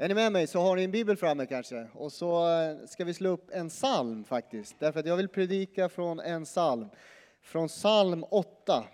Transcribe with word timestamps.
Är 0.00 0.08
ni 0.08 0.14
med 0.14 0.32
mig 0.32 0.46
så 0.46 0.60
har 0.60 0.76
ni 0.76 0.84
en 0.84 0.90
bibel 0.90 1.16
framme 1.16 1.46
kanske. 1.46 1.86
Och 1.94 2.12
så 2.12 2.60
eh, 2.60 2.86
ska 2.86 3.04
vi 3.04 3.14
slå 3.14 3.30
upp 3.30 3.50
en 3.52 3.68
psalm 3.68 4.24
faktiskt. 4.24 4.76
Därför 4.78 5.00
att 5.00 5.06
jag 5.06 5.16
vill 5.16 5.28
predika 5.28 5.88
från 5.88 6.20
en 6.20 6.44
psalm. 6.44 6.88
Från 7.42 7.68
psalm 7.68 8.24
8. 8.30 8.84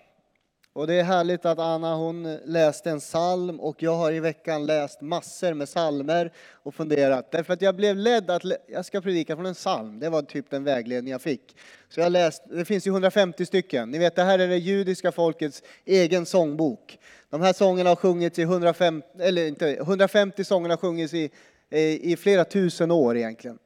Och 0.74 0.86
det 0.86 0.94
är 0.94 1.04
härligt 1.04 1.44
att 1.44 1.58
Anna 1.58 1.94
hon 1.94 2.38
läste 2.44 2.90
en 2.90 3.00
psalm 3.00 3.60
och 3.60 3.82
jag 3.82 3.96
har 3.96 4.12
i 4.12 4.20
veckan 4.20 4.66
läst 4.66 5.00
massor 5.00 5.54
med 5.54 5.68
psalmer 5.68 6.32
och 6.52 6.74
funderat. 6.74 7.32
Därför 7.32 7.52
att 7.52 7.62
jag 7.62 7.76
blev 7.76 7.96
ledd 7.96 8.30
att 8.30 8.42
jag 8.66 8.84
ska 8.84 9.00
predika 9.00 9.36
från 9.36 9.46
en 9.46 9.54
psalm. 9.54 9.98
Det 9.98 10.08
var 10.08 10.22
typ 10.22 10.50
den 10.50 10.64
vägledning 10.64 11.12
jag 11.12 11.22
fick. 11.22 11.56
Så 11.88 12.00
jag 12.00 12.12
läst, 12.12 12.42
det 12.50 12.64
finns 12.64 12.86
ju 12.86 12.90
150 12.90 13.46
stycken. 13.46 13.90
Ni 13.90 13.98
vet 13.98 14.16
det 14.16 14.22
här 14.22 14.38
är 14.38 14.48
det 14.48 14.56
judiska 14.56 15.12
folkets 15.12 15.62
egen 15.84 16.26
sångbok. 16.26 16.98
De 17.30 17.40
här 17.40 17.52
sångerna 17.52 17.90
har 17.90 17.96
sjungits 17.96 18.38
i 18.38 18.42
150, 18.42 19.08
eller 19.18 19.46
inte, 19.46 19.70
150 19.70 20.44
sånger 20.44 20.70
har 20.70 20.76
sjungits 20.76 21.14
i, 21.14 21.30
i 22.12 22.16
flera 22.16 22.44
tusen 22.44 22.90
år 22.90 23.16
egentligen. 23.16 23.58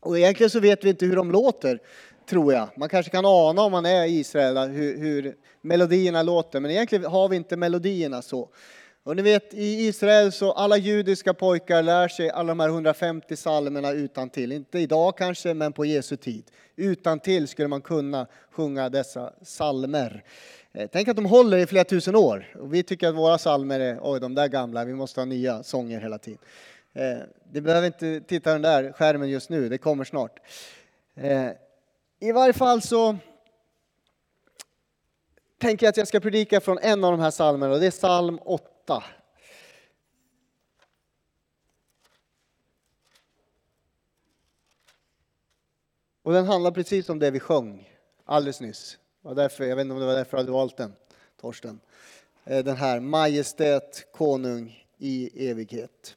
Och 0.00 0.18
egentligen 0.18 0.50
så 0.50 0.60
vet 0.60 0.84
vi 0.84 0.88
inte 0.88 1.06
hur 1.06 1.16
de 1.16 1.32
låter 1.32 1.80
tror 2.26 2.52
jag. 2.52 2.68
Man 2.76 2.88
kanske 2.88 3.10
kan 3.10 3.24
ana 3.26 3.62
om 3.62 3.72
man 3.72 3.86
är 3.86 4.04
i 4.04 4.18
Israel 4.18 4.58
hur, 4.58 4.98
hur 4.98 5.34
melodierna 5.60 6.22
låter, 6.22 6.60
men 6.60 6.70
egentligen 6.70 7.04
har 7.04 7.28
vi 7.28 7.36
inte 7.36 7.56
melodierna 7.56 8.22
så. 8.22 8.48
Och 9.06 9.16
ni 9.16 9.22
vet, 9.22 9.54
i 9.54 9.86
Israel 9.86 10.32
så 10.32 10.52
alla 10.52 10.76
judiska 10.76 11.34
pojkar 11.34 11.82
lär 11.82 12.08
sig 12.08 12.30
alla 12.30 12.48
de 12.48 12.60
här 12.60 12.68
150 12.68 13.36
psalmerna 13.36 13.92
utan 13.92 14.30
till. 14.30 14.52
Inte 14.52 14.78
idag 14.78 15.18
kanske, 15.18 15.54
men 15.54 15.72
på 15.72 15.84
Jesu 15.84 16.16
tid. 16.16 16.50
Utan 16.76 17.20
till 17.20 17.48
skulle 17.48 17.68
man 17.68 17.80
kunna 17.80 18.26
sjunga 18.50 18.88
dessa 18.88 19.32
psalmer. 19.44 20.24
Eh, 20.72 20.88
tänk 20.92 21.08
att 21.08 21.16
de 21.16 21.26
håller 21.26 21.58
i 21.58 21.66
flera 21.66 21.84
tusen 21.84 22.16
år. 22.16 22.46
Och 22.60 22.74
vi 22.74 22.82
tycker 22.82 23.08
att 23.08 23.14
våra 23.14 23.38
psalmer 23.38 23.80
är, 23.80 23.98
oj 24.02 24.20
de 24.20 24.34
där 24.34 24.48
gamla, 24.48 24.84
vi 24.84 24.94
måste 24.94 25.20
ha 25.20 25.24
nya 25.24 25.62
sånger 25.62 26.00
hela 26.00 26.18
tiden. 26.18 26.38
Eh, 26.94 27.18
det 27.52 27.60
behöver 27.60 27.86
inte 27.86 28.20
titta 28.20 28.52
den 28.52 28.62
där 28.62 28.92
skärmen 28.92 29.28
just 29.28 29.50
nu, 29.50 29.68
det 29.68 29.78
kommer 29.78 30.04
snart. 30.04 30.40
Eh, 31.14 31.50
i 32.18 32.32
varje 32.32 32.52
fall 32.52 32.82
så 32.82 33.16
tänker 35.58 35.86
jag 35.86 35.90
att 35.90 35.96
jag 35.96 36.08
ska 36.08 36.20
predika 36.20 36.60
från 36.60 36.78
en 36.78 37.04
av 37.04 37.12
de 37.12 37.20
här 37.20 37.30
psalmerna 37.30 37.74
och 37.74 37.80
det 37.80 37.86
är 37.86 37.90
psalm 37.90 38.38
8. 38.44 39.04
Och 46.22 46.32
den 46.32 46.46
handlar 46.46 46.70
precis 46.70 47.08
om 47.08 47.18
det 47.18 47.30
vi 47.30 47.40
sjöng 47.40 47.88
alldeles 48.24 48.60
nyss. 48.60 48.98
Och 49.22 49.34
därför, 49.34 49.64
jag 49.64 49.76
vet 49.76 49.82
inte 49.82 49.94
om 49.94 50.00
det 50.00 50.06
var 50.06 50.14
därför 50.14 50.30
du 50.30 50.36
hade 50.36 50.52
valt 50.52 50.76
den, 50.76 50.92
Torsten. 51.40 51.80
Eh, 52.44 52.64
den 52.64 52.76
här 52.76 53.00
Majestät, 53.00 54.12
konung 54.12 54.86
i 54.98 55.48
evighet. 55.50 56.16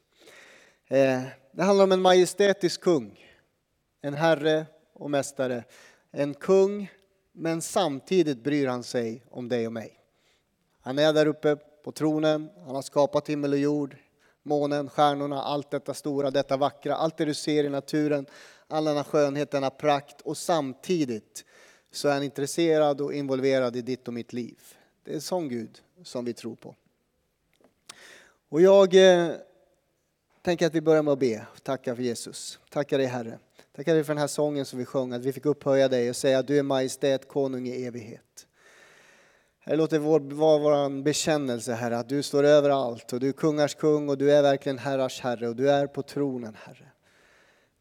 Eh, 0.88 1.22
det 1.52 1.62
handlar 1.62 1.84
om 1.84 1.92
en 1.92 2.02
majestätisk 2.02 2.80
kung, 2.80 3.24
en 4.00 4.14
herre 4.14 4.66
och 4.92 5.10
mästare 5.10 5.64
en 6.10 6.34
kung, 6.34 6.90
men 7.32 7.62
samtidigt 7.62 8.42
bryr 8.42 8.66
han 8.66 8.82
sig 8.82 9.24
om 9.30 9.48
dig 9.48 9.66
och 9.66 9.72
mig. 9.72 10.00
Han 10.80 10.98
är 10.98 11.12
där 11.12 11.26
uppe 11.26 11.56
på 11.56 11.92
tronen, 11.92 12.50
han 12.66 12.74
har 12.74 12.82
skapat 12.82 13.28
himmel 13.28 13.52
och 13.52 13.58
jord, 13.58 13.96
månen, 14.42 14.88
stjärnorna, 14.88 15.42
allt 15.42 15.70
detta 15.70 15.94
stora, 15.94 16.30
detta 16.30 16.56
vackra, 16.56 16.94
allt 16.94 17.16
det 17.16 17.24
du 17.24 17.34
ser 17.34 17.64
i 17.64 17.68
naturen, 17.68 18.26
all 18.68 18.84
denna 18.84 19.04
skönhet, 19.04 19.50
denna 19.50 19.70
prakt 19.70 20.20
och 20.20 20.36
samtidigt 20.36 21.44
så 21.90 22.08
är 22.08 22.12
han 22.12 22.22
intresserad 22.22 23.00
och 23.00 23.14
involverad 23.14 23.76
i 23.76 23.82
ditt 23.82 24.08
och 24.08 24.14
mitt 24.14 24.32
liv. 24.32 24.58
Det 25.04 25.10
är 25.10 25.14
en 25.14 25.20
sån 25.20 25.48
Gud 25.48 25.82
som 26.02 26.24
vi 26.24 26.32
tror 26.32 26.56
på. 26.56 26.74
Och 28.48 28.60
jag 28.60 28.94
eh, 28.94 29.32
tänker 30.42 30.66
att 30.66 30.74
vi 30.74 30.80
börjar 30.80 31.02
med 31.02 31.12
att 31.12 31.18
be, 31.18 31.46
och 31.52 31.62
tacka 31.62 31.96
för 31.96 32.02
Jesus. 32.02 32.58
Tacka 32.70 32.96
dig 32.96 33.06
Herre 33.06 33.38
Tackar 33.80 33.94
dig 33.94 34.04
för 34.04 34.14
den 34.14 34.20
här 34.20 34.26
sången 34.26 34.66
som 34.66 34.78
vi 34.78 34.84
sjöng, 34.84 35.12
att 35.12 35.24
vi 35.24 35.32
fick 35.32 35.46
upphöja 35.46 35.88
dig 35.88 36.10
och 36.10 36.16
säga 36.16 36.38
att 36.38 36.46
du 36.46 36.58
är 36.58 36.62
majestät, 36.62 37.28
konung 37.28 37.68
i 37.68 37.84
evighet. 37.84 38.46
Herre, 39.60 39.76
låt 39.76 39.90
det 39.90 39.98
vara 39.98 40.58
vår 40.58 41.02
bekännelse, 41.02 41.72
Herre, 41.72 41.98
att 41.98 42.08
du 42.08 42.22
står 42.22 42.44
över 42.44 42.70
allt 42.70 43.12
och 43.12 43.20
du 43.20 43.28
är 43.28 43.32
kungars 43.32 43.74
kung 43.74 44.08
och 44.08 44.18
du 44.18 44.32
är 44.32 44.42
verkligen 44.42 44.78
herrars 44.78 45.20
herre 45.20 45.48
och 45.48 45.56
du 45.56 45.70
är 45.70 45.86
på 45.86 46.02
tronen, 46.02 46.56
Herre. 46.64 46.92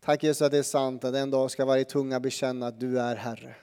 Tack 0.06 0.24
Jesus 0.24 0.42
att 0.42 0.52
det 0.52 0.58
är 0.58 0.64
sant 0.64 1.04
att 1.04 1.16
en 1.16 1.32
dag 1.32 1.52
ska 1.52 1.66
varje 1.66 1.86
tunga 1.86 2.20
bekänna 2.20 2.68
att 2.68 2.80
du 2.80 3.00
är 3.00 3.16
Herre. 3.16 3.56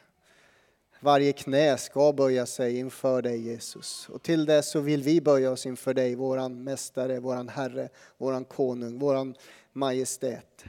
Varje 1.00 1.32
knä 1.32 1.78
ska 1.78 2.12
böja 2.12 2.46
sig 2.46 2.78
inför 2.78 3.22
dig 3.22 3.40
Jesus. 3.40 4.08
Och 4.08 4.22
till 4.22 4.46
det 4.46 4.62
så 4.62 4.80
vill 4.80 5.02
vi 5.02 5.20
böja 5.20 5.50
oss 5.50 5.66
inför 5.66 5.94
dig, 5.94 6.14
våran 6.14 6.64
mästare, 6.64 7.20
våran 7.20 7.48
Herre, 7.48 7.88
våran 8.18 8.44
konung, 8.44 8.98
våran 8.98 9.34
majestät. 9.72 10.64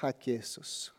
Tack 0.00 0.26
Jesus. 0.26 0.92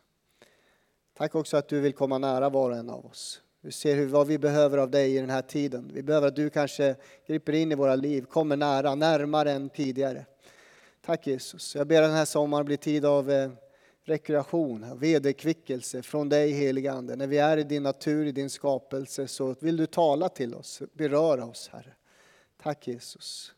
Tack 1.18 1.34
också 1.34 1.56
att 1.56 1.68
du 1.68 1.80
vill 1.80 1.92
komma 1.92 2.18
nära 2.18 2.48
var 2.48 2.70
och 2.70 2.76
en 2.76 2.90
av 2.90 3.06
oss. 3.06 3.40
Du 3.60 3.70
ser 3.70 3.96
hur, 3.96 4.06
vad 4.06 4.26
vi 4.26 4.38
behöver 4.38 4.78
av 4.78 4.90
dig 4.90 5.16
i 5.16 5.20
den 5.20 5.30
här 5.30 5.42
tiden. 5.42 5.90
Vi 5.94 6.02
behöver 6.02 6.28
att 6.28 6.36
du 6.36 6.50
kanske 6.50 6.96
griper 7.26 7.52
in 7.52 7.72
i 7.72 7.74
våra 7.74 7.96
liv, 7.96 8.24
kommer 8.24 8.56
nära, 8.56 8.94
närmare 8.94 9.52
än 9.52 9.70
tidigare. 9.70 10.26
Tack 11.06 11.26
Jesus. 11.26 11.74
Jag 11.74 11.86
ber 11.86 12.02
den 12.02 12.10
här 12.10 12.24
sommaren 12.24 12.66
blir 12.66 12.76
tid 12.76 13.04
av 13.04 13.30
eh, 13.30 13.50
rekreation, 14.04 14.98
vederkvickelse 14.98 16.02
från 16.02 16.28
dig 16.28 16.52
helige 16.52 16.92
Ande. 16.92 17.16
När 17.16 17.26
vi 17.26 17.38
är 17.38 17.56
i 17.56 17.64
din 17.64 17.82
natur, 17.82 18.26
i 18.26 18.32
din 18.32 18.50
skapelse 18.50 19.28
så 19.28 19.54
vill 19.60 19.76
du 19.76 19.86
tala 19.86 20.28
till 20.28 20.54
oss, 20.54 20.82
beröra 20.92 21.44
oss 21.44 21.68
Herre. 21.72 21.94
Tack 22.62 22.88
Jesus. 22.88 23.52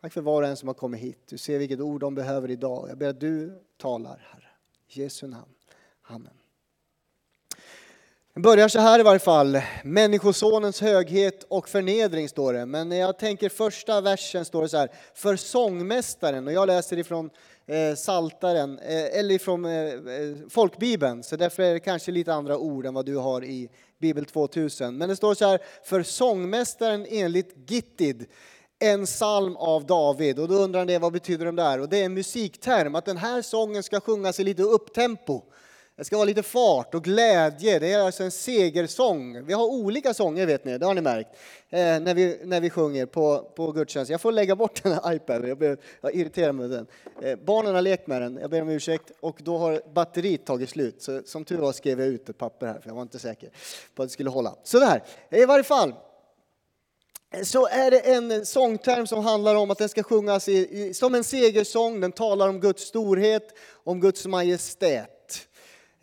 Tack 0.00 0.12
för 0.12 0.20
var 0.20 0.42
och 0.42 0.48
en 0.48 0.56
som 0.56 0.68
har 0.68 0.74
kommit 0.74 1.00
hit. 1.00 1.22
Du 1.28 1.38
ser 1.38 1.58
vilket 1.58 1.80
ord 1.80 2.00
de 2.00 2.14
behöver 2.14 2.50
idag. 2.50 2.86
Jag 2.90 2.98
ber 2.98 3.08
att 3.08 3.20
du 3.20 3.62
talar 3.76 4.28
Herre. 4.32 4.48
I 4.88 5.02
Jesu 5.02 5.26
namn. 5.26 5.52
Amen. 6.02 6.45
Den 8.36 8.42
börjar 8.42 8.68
så 8.68 8.78
här 8.78 9.00
i 9.00 9.02
varje 9.02 9.18
fall. 9.18 9.60
Människosonens 9.84 10.80
höghet 10.80 11.46
och 11.48 11.68
förnedring 11.68 12.28
står 12.28 12.52
det. 12.52 12.66
Men 12.66 12.88
när 12.88 12.96
jag 12.96 13.18
tänker 13.18 13.48
första 13.48 14.00
versen 14.00 14.44
står 14.44 14.62
det 14.62 14.68
så 14.68 14.76
här. 14.76 14.90
För 15.14 15.36
sångmästaren, 15.36 16.46
och 16.46 16.52
jag 16.52 16.66
läser 16.66 16.98
ifrån 16.98 17.30
eh, 17.66 17.94
Saltaren, 17.96 18.78
eh, 18.78 19.18
eller 19.18 19.34
ifrån 19.34 19.64
eh, 19.64 19.72
eh 19.72 19.96
folkbibeln. 20.50 21.22
Så 21.22 21.36
därför 21.36 21.62
är 21.62 21.72
det 21.72 21.80
kanske 21.80 22.12
lite 22.12 22.34
andra 22.34 22.58
ord 22.58 22.86
än 22.86 22.94
vad 22.94 23.06
du 23.06 23.16
har 23.16 23.44
i 23.44 23.68
Bibel 24.00 24.24
2000. 24.24 24.98
Men 24.98 25.08
det 25.08 25.16
står 25.16 25.34
så 25.34 25.46
här. 25.46 25.60
För 25.84 26.02
sångmästaren 26.02 27.06
enligt 27.10 27.70
Gittid 27.70 28.26
en 28.78 29.06
psalm 29.06 29.56
av 29.56 29.86
David. 29.86 30.38
Och 30.38 30.48
då 30.48 30.54
undrar 30.54 30.84
ni 30.84 30.98
vad 30.98 31.12
betyder 31.12 31.46
de 31.46 31.56
där? 31.56 31.80
Och 31.80 31.88
det 31.88 31.98
är 31.98 32.04
en 32.04 32.14
musikterm, 32.14 32.94
att 32.94 33.04
den 33.04 33.16
här 33.16 33.42
sången 33.42 33.82
ska 33.82 34.00
sjungas 34.00 34.40
i 34.40 34.44
lite 34.44 34.62
upptempo. 34.62 35.42
Det 35.96 36.04
ska 36.04 36.16
vara 36.16 36.24
lite 36.24 36.42
fart 36.42 36.94
och 36.94 37.04
glädje. 37.04 37.78
Det 37.78 37.92
är 37.92 37.98
alltså 37.98 38.22
en 38.22 38.30
segersång. 38.30 39.46
Vi 39.46 39.52
har 39.52 39.64
olika 39.64 40.14
sånger 40.14 40.46
vet 40.46 40.64
ni, 40.64 40.78
det 40.78 40.86
har 40.86 40.94
ni 40.94 41.00
märkt, 41.00 41.30
eh, 41.70 41.78
när, 41.78 42.14
vi, 42.14 42.40
när 42.44 42.60
vi 42.60 42.70
sjunger 42.70 43.06
på, 43.06 43.52
på 43.56 43.72
gudstjänst. 43.72 44.10
Jag 44.10 44.20
får 44.20 44.32
lägga 44.32 44.56
bort 44.56 44.82
den 44.82 44.92
här 44.92 45.14
iPaden, 45.14 45.48
jag, 45.48 45.58
blev, 45.58 45.80
jag 46.00 46.14
irriterar 46.14 46.52
mig 46.52 46.68
med 46.68 46.78
den. 46.78 46.86
Eh, 47.30 47.38
barnen 47.44 47.74
har 47.74 47.82
lekt 47.82 48.06
med 48.06 48.22
den, 48.22 48.38
jag 48.40 48.50
ber 48.50 48.62
om 48.62 48.68
ursäkt, 48.68 49.12
och 49.20 49.40
då 49.42 49.58
har 49.58 49.82
batteriet 49.94 50.46
tagit 50.46 50.70
slut. 50.70 51.02
Så 51.02 51.22
som 51.24 51.44
tur 51.44 51.58
var 51.58 51.72
skrev 51.72 52.00
jag 52.00 52.08
ut 52.08 52.28
ett 52.28 52.38
papper 52.38 52.66
här, 52.66 52.80
för 52.80 52.88
jag 52.88 52.94
var 52.94 53.02
inte 53.02 53.18
säker 53.18 53.50
på 53.94 54.02
att 54.02 54.08
det 54.08 54.12
skulle 54.12 54.30
hålla. 54.30 54.54
Sådär, 54.62 55.02
eh, 55.30 55.40
i 55.40 55.44
varje 55.44 55.64
fall 55.64 55.94
så 57.42 57.66
är 57.66 57.90
det 57.90 57.98
en 57.98 58.46
sångterm 58.46 59.06
som 59.06 59.24
handlar 59.24 59.54
om 59.54 59.70
att 59.70 59.78
den 59.78 59.88
ska 59.88 60.02
sjungas 60.02 60.48
i, 60.48 60.82
i, 60.82 60.94
som 60.94 61.14
en 61.14 61.24
segersång. 61.24 62.00
Den 62.00 62.12
talar 62.12 62.48
om 62.48 62.60
Guds 62.60 62.82
storhet, 62.82 63.54
om 63.84 64.00
Guds 64.00 64.26
majestät. 64.26 65.15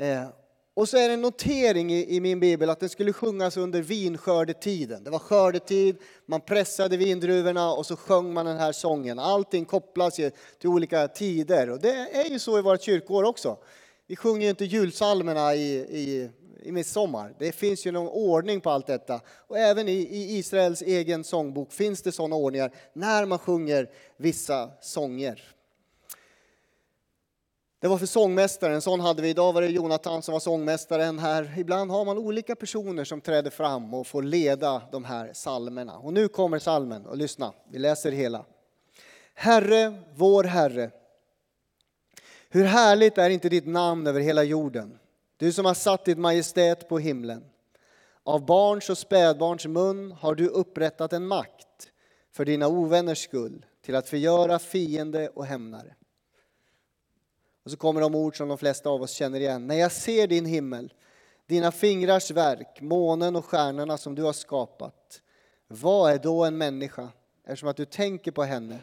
Eh, 0.04 0.28
och 0.76 0.90
så 0.90 0.98
är 0.98 1.08
det 1.08 1.14
en 1.14 1.22
notering 1.22 1.94
i, 1.94 2.16
i, 2.16 2.20
min 2.20 2.40
bibel 2.40 2.70
att 2.70 2.80
den 2.80 2.90
skulle 2.90 3.14
sjungas 3.14 3.58
under 3.58 3.82
vinskördetiden. 3.82 5.04
Det 5.04 5.10
var 5.10 5.20
skördetid, 5.20 5.98
man 6.26 6.42
pressade 6.42 6.98
vindruvorna 6.98 7.74
och 7.74 7.86
så 7.86 7.96
sjöng 7.96 8.34
man 8.34 8.46
den 8.46 8.58
här 8.58 8.72
sången. 8.72 9.20
Allting 9.20 9.66
kopplas 9.66 10.20
ju 10.20 10.32
till 10.60 10.70
olika 10.70 11.08
tider 11.08 11.70
och 11.70 11.80
det 11.80 12.08
är 12.12 12.30
ju 12.30 12.40
så 12.40 12.60
i 12.60 12.62
vårt 12.62 12.82
kyrkår 12.82 13.24
också. 13.24 13.58
Vi 14.08 14.16
sjunger 14.16 14.42
ju 14.42 14.50
inte 14.50 14.66
julsalmerna 14.66 15.56
i, 15.56 15.76
i 15.76 16.30
i 16.64 16.72
midsommar. 16.72 17.36
Det 17.40 17.52
finns 17.52 17.86
ju 17.86 17.92
någon 17.92 18.08
ordning 18.08 18.62
på 18.62 18.70
allt 18.70 18.88
detta. 18.88 19.22
Och 19.28 19.58
även 19.58 19.88
i, 19.88 19.92
i 19.92 20.38
Israels 20.38 20.82
egen 20.82 21.24
sångbok 21.24 21.72
finns 21.72 22.02
det 22.02 22.12
sådana 22.12 22.36
ordningar 22.36 22.72
när 22.94 23.26
man 23.26 23.40
sjunger 23.40 23.90
vissa 24.18 24.70
sånger. 24.82 25.53
Det 27.84 27.90
var 27.90 27.98
för 27.98 28.06
sångmästaren, 28.06 28.82
sån 28.82 29.00
hade 29.00 29.22
vi. 29.22 29.30
Idag 29.30 29.54
var 29.54 29.62
det 29.62 29.68
Jonathan 29.68 30.22
som 30.22 30.34
var 30.34 30.40
sångmästaren 30.40 31.20
här. 31.20 31.54
Ibland 31.58 31.92
har 31.92 32.06
man 32.06 32.18
olika 32.18 32.56
personer 32.56 33.04
som 33.04 33.22
träder 33.22 33.50
fram 33.52 33.94
och 33.94 34.08
får 34.08 34.24
leda 34.24 34.82
de 34.92 35.06
här 35.06 35.34
salmerna. 35.34 35.98
Och 35.98 36.14
nu 36.14 36.28
kommer 36.28 36.60
salmen 36.60 37.06
och 37.06 37.18
lyssna, 37.18 37.54
vi 37.72 37.80
läser 37.80 38.12
hela. 38.12 38.46
Herre, 39.34 39.94
vår 40.16 40.44
Herre, 40.44 40.92
hur 42.50 42.64
härligt 42.64 43.18
är 43.18 43.30
inte 43.30 43.50
ditt 43.50 43.68
namn 43.68 44.08
över 44.08 44.20
hela 44.20 44.44
jorden. 44.44 45.00
Du 45.38 45.52
som 45.52 45.66
har 45.66 45.74
satt 45.74 46.06
ditt 46.06 46.18
majestät 46.18 46.90
på 46.90 47.00
himlen. 47.00 47.44
Av 48.24 48.46
barns 48.46 48.90
och 48.90 48.98
spädbarns 48.98 49.66
mun 49.66 50.12
har 50.12 50.36
du 50.36 50.48
upprättat 50.48 51.14
en 51.14 51.28
makt 51.28 51.92
för 52.32 52.46
dina 52.46 52.68
ovänners 52.68 53.24
skull 53.24 53.66
till 53.86 53.96
att 53.96 54.10
förgöra 54.10 54.60
fiende 54.60 55.30
och 55.30 55.46
hämnare. 55.46 55.96
Och 57.66 57.72
så 57.72 57.78
kommer 57.78 58.02
de 58.02 58.16
ord 58.16 58.38
som 58.38 58.48
de 58.48 58.58
flesta 58.58 58.90
av 58.90 59.02
oss 59.02 59.12
känner 59.12 59.40
igen. 59.40 59.68
När 59.68 59.76
jag 59.76 59.92
ser 59.92 60.28
din 60.28 60.46
himmel, 60.46 60.94
dina 61.48 61.72
fingrars 61.72 62.32
verk, 62.32 62.82
månen 62.82 63.36
och 63.36 63.46
stjärnorna 63.46 63.98
som 63.98 64.16
du 64.16 64.24
har 64.24 64.34
skapat. 64.34 65.22
Vad 65.68 66.12
är 66.12 66.20
då 66.20 66.44
en 66.46 66.58
människa, 66.58 67.10
eftersom 67.46 67.70
att 67.70 67.78
du 67.78 67.86
tänker 67.86 68.32
på 68.32 68.44
henne? 68.44 68.80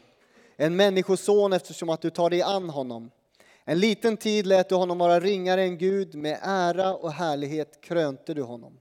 En 0.57 0.77
människoson 0.77 1.53
eftersom 1.53 1.89
att 1.89 2.03
du 2.03 2.11
tar 2.11 2.31
dig 2.31 2.43
an 2.43 2.71
honom. 2.71 3.11
En 3.65 3.79
liten 3.79 4.17
tid 4.17 4.47
lät 4.47 4.69
du 4.69 4.75
honom 4.75 4.99
vara 4.99 5.21
ringare 5.21 5.63
än 5.63 5.79
Gud, 5.79 6.15
med 6.15 6.39
ära 6.43 6.95
och 6.95 7.13
härlighet 7.13 7.81
krönte 7.81 8.35
du 8.35 8.43
honom. 8.43 8.79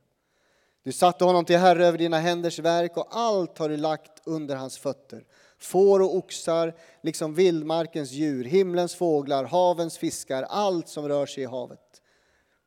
Du 0.84 0.92
satte 0.92 1.26
honom 1.26 1.46
till 1.46 1.58
herre 1.58 1.86
över 1.86 1.98
dina 1.98 2.20
händers 2.20 2.60
verk 2.60 2.98
och 2.98 3.08
allt 3.10 3.58
har 3.58 3.70
du 3.70 3.78
lagt 3.78 4.22
under 4.28 4.56
hans 4.56 4.78
fötter. 4.78 5.24
Får 5.60 6.00
och 6.00 6.16
oxar, 6.16 6.76
liksom 7.02 7.34
vildmarkens 7.34 8.12
djur, 8.12 8.44
himlens 8.44 8.96
fåglar, 8.96 9.44
havens 9.44 9.98
fiskar, 9.98 10.44
allt 10.44 10.88
som 10.88 11.08
rör 11.08 11.26
sig 11.26 11.44
i 11.44 11.46
havet. 11.46 12.02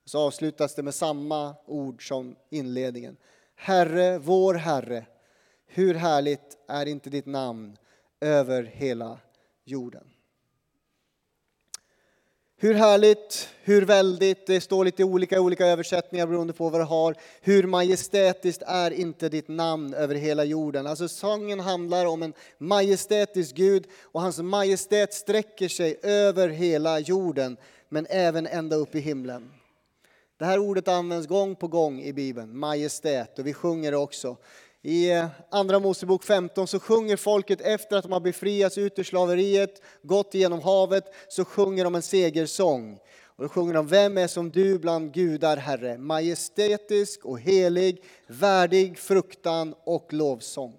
Så 0.05 0.19
avslutas 0.19 0.75
det 0.75 0.83
med 0.83 0.95
samma 0.95 1.55
ord 1.67 2.09
som 2.09 2.37
inledningen. 2.51 3.17
Herre, 3.57 4.19
vår 4.19 4.55
Herre, 4.55 5.07
hur 5.67 5.95
härligt 5.95 6.59
är 6.69 6.87
inte 6.87 7.11
ditt 7.11 7.27
namn 7.27 7.77
över 8.21 8.63
hela 8.63 9.19
jorden. 9.65 10.11
Hur 12.63 12.75
härligt, 12.75 13.49
hur 13.63 13.83
väldigt, 13.83 14.47
det 14.47 14.61
står 14.61 14.85
lite 14.85 15.05
olika 15.05 15.41
olika 15.41 15.67
översättningar 15.67 16.27
beroende 16.27 16.53
på 16.53 16.69
vad 16.69 16.81
du 16.81 16.85
har. 16.85 17.15
Hur 17.41 17.67
majestätiskt 17.67 18.63
är 18.67 18.91
inte 18.91 19.29
ditt 19.29 19.49
namn 19.49 19.95
över 19.95 20.15
hela 20.15 20.45
jorden? 20.45 20.87
Alltså 20.87 21.09
sången 21.09 21.61
handlar 21.61 22.07
om 22.07 22.23
en 22.23 22.33
majestätisk 22.59 23.55
Gud 23.55 23.87
och 24.03 24.21
hans 24.21 24.39
majestät 24.39 25.15
sträcker 25.15 25.69
sig 25.69 25.99
över 26.03 26.49
hela 26.49 26.99
jorden 26.99 27.57
men 27.89 28.07
även 28.11 28.47
ända 28.47 28.77
upp 28.77 28.95
i 28.95 29.01
himlen. 29.01 29.51
Det 30.39 30.45
här 30.45 30.59
ordet 30.59 30.89
används 30.89 31.29
gång 31.29 31.57
på 31.57 31.69
gång 31.69 32.01
i 32.01 32.13
Bibeln, 32.13 32.59
majestät, 32.59 33.39
och 33.39 33.47
vi 33.47 33.55
sjunger 33.55 33.91
det 33.91 33.97
också. 33.97 34.37
I 34.85 35.11
eh, 35.11 35.27
Andra 35.51 35.79
Mosebok 35.79 36.25
15 36.25 36.67
så 36.67 36.81
sjunger 36.81 37.17
folket 37.17 37.61
efter 37.61 37.97
att 37.97 38.03
de 38.03 38.13
har 38.13 38.21
befriats 38.21 38.79
ut 38.79 38.99
ur 38.99 39.05
slaveriet, 39.05 39.83
gått 40.03 40.35
igenom 40.35 40.61
havet, 40.61 41.05
så 41.29 41.45
sjunger 41.45 41.85
de 41.85 41.95
en 41.95 42.03
segersång. 42.03 42.99
Och 43.27 43.43
då 43.43 43.49
sjunger 43.49 43.75
de 43.75 43.87
Vem 43.87 44.19
är 44.19 44.27
som 44.27 44.51
du 44.51 44.79
bland 44.79 45.15
gudar, 45.15 45.57
Herre? 45.57 45.99
Majestätisk 45.99 47.25
och 47.25 47.41
helig, 47.41 48.03
värdig 48.27 48.99
fruktan 48.99 49.75
och 49.85 50.13
lovsång. 50.13 50.75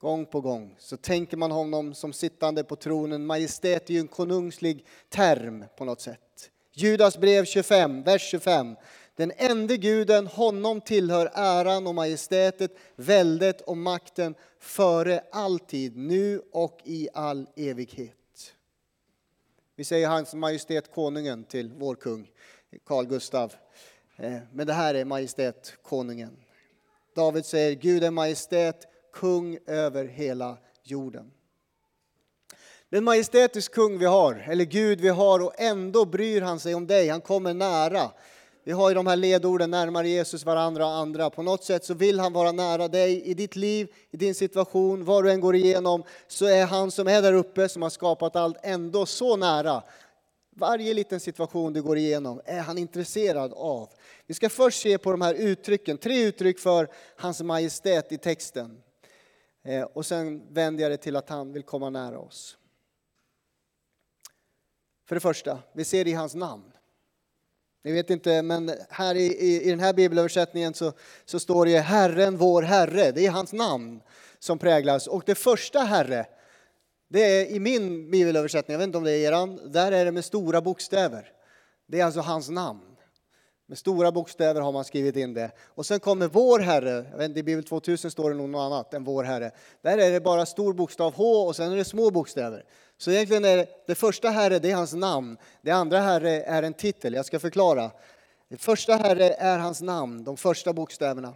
Gång 0.00 0.26
på 0.26 0.40
gång 0.40 0.74
så 0.78 0.96
tänker 0.96 1.36
man 1.36 1.50
honom 1.50 1.94
som 1.94 2.12
sittande 2.12 2.64
på 2.64 2.76
tronen. 2.76 3.26
Majestät 3.26 3.90
är 3.90 3.94
ju 3.94 4.00
en 4.00 4.08
konungslig 4.08 4.84
term 5.08 5.64
på 5.76 5.84
något 5.84 6.00
sätt. 6.00 6.50
Judas 6.72 7.18
brev 7.18 7.44
25, 7.44 8.02
vers 8.02 8.22
25. 8.30 8.76
Den 9.18 9.32
enda 9.36 9.76
guden, 9.76 10.26
honom 10.26 10.80
tillhör 10.80 11.30
äran 11.34 11.86
och 11.86 11.94
majestätet, 11.94 12.70
väldet 12.96 13.60
och 13.60 13.76
makten 13.76 14.34
före 14.58 15.24
alltid, 15.32 15.96
nu 15.96 16.42
och 16.52 16.80
i 16.84 17.08
all 17.14 17.46
evighet. 17.56 18.54
Vi 19.76 19.84
säger 19.84 20.08
hans 20.08 20.34
majestät 20.34 20.94
konungen 20.94 21.44
till 21.44 21.72
vår 21.72 21.94
kung, 21.94 22.30
Carl 22.86 23.06
Gustav. 23.06 23.54
Eh, 24.16 24.38
men 24.52 24.66
det 24.66 24.72
här 24.72 24.94
är 24.94 25.04
majestät 25.04 25.72
konungen. 25.82 26.36
David 27.14 27.44
säger 27.44 27.74
Gud 27.74 28.04
är 28.04 28.10
majestät, 28.10 28.86
kung 29.12 29.58
över 29.66 30.04
hela 30.04 30.56
jorden. 30.82 31.30
Den 32.88 33.04
majestätisk 33.04 33.72
kung 33.72 33.98
vi 33.98 34.04
har, 34.04 34.34
eller 34.34 34.64
Gud 34.64 35.00
vi 35.00 35.08
har, 35.08 35.40
och 35.40 35.60
ändå 35.60 36.04
bryr 36.04 36.40
han 36.40 36.60
sig 36.60 36.74
om 36.74 36.86
dig. 36.86 37.08
Han 37.08 37.20
kommer 37.20 37.54
nära. 37.54 38.10
Vi 38.68 38.74
har 38.74 38.88
ju 38.88 38.94
de 38.94 39.06
här 39.06 39.16
ledorden, 39.16 39.70
närmare 39.70 40.08
Jesus 40.08 40.44
varandra 40.44 40.86
och 40.86 40.92
andra. 40.92 41.30
På 41.30 41.42
något 41.42 41.64
sätt 41.64 41.84
så 41.84 41.94
vill 41.94 42.20
han 42.20 42.32
vara 42.32 42.52
nära 42.52 42.88
dig 42.88 43.22
i 43.22 43.34
ditt 43.34 43.56
liv, 43.56 43.92
i 44.10 44.16
din 44.16 44.34
situation, 44.34 45.04
vad 45.04 45.24
du 45.24 45.30
än 45.30 45.40
går 45.40 45.56
igenom, 45.56 46.04
så 46.26 46.46
är 46.46 46.66
han 46.66 46.90
som 46.90 47.08
är 47.08 47.22
där 47.22 47.32
uppe, 47.32 47.68
som 47.68 47.82
har 47.82 47.90
skapat 47.90 48.36
allt, 48.36 48.56
ändå 48.62 49.06
så 49.06 49.36
nära. 49.36 49.82
Varje 50.56 50.94
liten 50.94 51.20
situation 51.20 51.72
du 51.72 51.82
går 51.82 51.98
igenom 51.98 52.40
är 52.44 52.60
han 52.60 52.78
intresserad 52.78 53.52
av. 53.52 53.88
Vi 54.26 54.34
ska 54.34 54.48
först 54.48 54.82
se 54.82 54.98
på 54.98 55.10
de 55.10 55.20
här 55.20 55.34
uttrycken, 55.34 55.98
tre 55.98 56.22
uttryck 56.22 56.58
för 56.58 56.88
hans 57.16 57.42
majestät 57.42 58.12
i 58.12 58.18
texten. 58.18 58.82
Eh, 59.64 59.82
och 59.82 60.06
sen 60.06 60.54
vänder 60.54 60.82
jag 60.82 60.92
det 60.92 60.96
till 60.96 61.16
att 61.16 61.28
han 61.28 61.52
vill 61.52 61.62
komma 61.62 61.90
nära 61.90 62.18
oss. 62.18 62.58
För 65.08 65.14
det 65.14 65.20
första, 65.20 65.58
vi 65.72 65.84
ser 65.84 66.04
det 66.04 66.10
i 66.10 66.14
hans 66.14 66.34
namn. 66.34 66.72
Ni 67.84 67.92
vet 67.92 68.10
inte, 68.10 68.42
men 68.42 68.72
här 68.90 69.14
i, 69.14 69.26
i, 69.26 69.62
i 69.62 69.70
den 69.70 69.80
här 69.80 69.92
bibelöversättningen 69.92 70.74
så, 70.74 70.92
så 71.24 71.40
står 71.40 71.66
det 71.66 71.78
Herren 71.78 72.36
vår 72.36 72.62
Herre. 72.62 73.12
Det 73.12 73.26
är 73.26 73.30
hans 73.30 73.52
namn 73.52 74.00
som 74.38 74.58
präglas. 74.58 75.06
Och 75.06 75.22
det 75.26 75.34
första 75.34 75.78
Herre, 75.78 76.26
det 77.08 77.20
är 77.20 77.46
i 77.46 77.60
min 77.60 78.10
bibelöversättning, 78.10 78.72
jag 78.72 78.78
vet 78.78 78.86
inte 78.86 78.98
om 78.98 79.04
det 79.04 79.12
är 79.12 79.28
eran, 79.28 79.72
där 79.72 79.92
är 79.92 80.04
det 80.04 80.12
med 80.12 80.24
stora 80.24 80.60
bokstäver. 80.60 81.32
Det 81.86 82.00
är 82.00 82.04
alltså 82.04 82.20
hans 82.20 82.50
namn. 82.50 82.80
Med 83.66 83.78
stora 83.78 84.12
bokstäver 84.12 84.60
har 84.60 84.72
man 84.72 84.84
skrivit 84.84 85.16
in 85.16 85.34
det. 85.34 85.50
Och 85.66 85.86
sen 85.86 86.00
kommer 86.00 86.28
vår 86.28 86.58
Herre, 86.58 87.06
jag 87.10 87.18
vet 87.18 87.28
inte, 87.28 87.40
i 87.40 87.42
Bibel 87.42 87.64
2000 87.64 88.10
står 88.10 88.30
det 88.30 88.36
nog 88.36 88.48
något 88.48 88.72
annat 88.72 88.94
än 88.94 89.04
vår 89.04 89.24
Herre. 89.24 89.50
Där 89.82 89.98
är 89.98 90.10
det 90.10 90.20
bara 90.20 90.46
stor 90.46 90.72
bokstav 90.72 91.14
H 91.14 91.24
och 91.24 91.56
sen 91.56 91.72
är 91.72 91.76
det 91.76 91.84
små 91.84 92.10
bokstäver. 92.10 92.64
Så 92.98 93.10
egentligen 93.10 93.44
är 93.44 93.66
det, 93.86 93.94
första 93.94 94.28
Herre, 94.28 94.58
det 94.58 94.70
är 94.70 94.74
hans 94.74 94.94
namn. 94.94 95.36
Det 95.62 95.70
andra 95.70 96.00
Herre 96.00 96.42
är 96.42 96.62
en 96.62 96.74
titel, 96.74 97.14
jag 97.14 97.26
ska 97.26 97.38
förklara. 97.38 97.90
Det 98.48 98.56
första 98.56 98.96
Herre 98.96 99.30
är 99.30 99.58
hans 99.58 99.82
namn, 99.82 100.24
de 100.24 100.36
första 100.36 100.72
bokstäverna. 100.72 101.34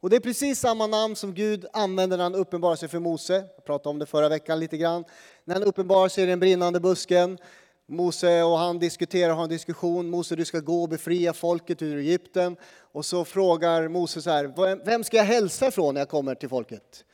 Och 0.00 0.10
det 0.10 0.16
är 0.16 0.20
precis 0.20 0.60
samma 0.60 0.86
namn 0.86 1.16
som 1.16 1.34
Gud 1.34 1.66
använder 1.72 2.16
när 2.16 2.24
han 2.24 2.34
uppenbarar 2.34 2.76
sig 2.76 2.88
för 2.88 2.98
Mose. 2.98 3.34
Jag 3.54 3.64
pratade 3.64 3.88
om 3.88 3.98
det 3.98 4.06
förra 4.06 4.28
veckan 4.28 4.60
lite 4.60 4.76
grann. 4.76 5.04
När 5.44 5.54
han 5.54 5.64
uppenbarar 5.64 6.08
sig 6.08 6.24
i 6.24 6.26
den 6.26 6.40
brinnande 6.40 6.80
busken. 6.80 7.38
Mose 7.86 8.42
och 8.42 8.58
han 8.58 8.78
diskuterar, 8.78 9.34
har 9.34 9.42
en 9.42 9.48
diskussion. 9.48 10.10
Mose, 10.10 10.36
du 10.36 10.44
ska 10.44 10.60
gå 10.60 10.82
och 10.82 10.88
befria 10.88 11.32
folket 11.32 11.82
ur 11.82 11.98
Egypten. 11.98 12.56
Och 12.92 13.06
så 13.06 13.24
frågar 13.24 13.88
Mose 13.88 14.22
så 14.22 14.30
här, 14.30 14.84
vem 14.84 15.04
ska 15.04 15.16
jag 15.16 15.24
hälsa 15.24 15.68
ifrån 15.68 15.94
när 15.94 16.00
jag 16.00 16.08
kommer 16.08 16.34
till 16.34 16.48
folket? 16.48 17.04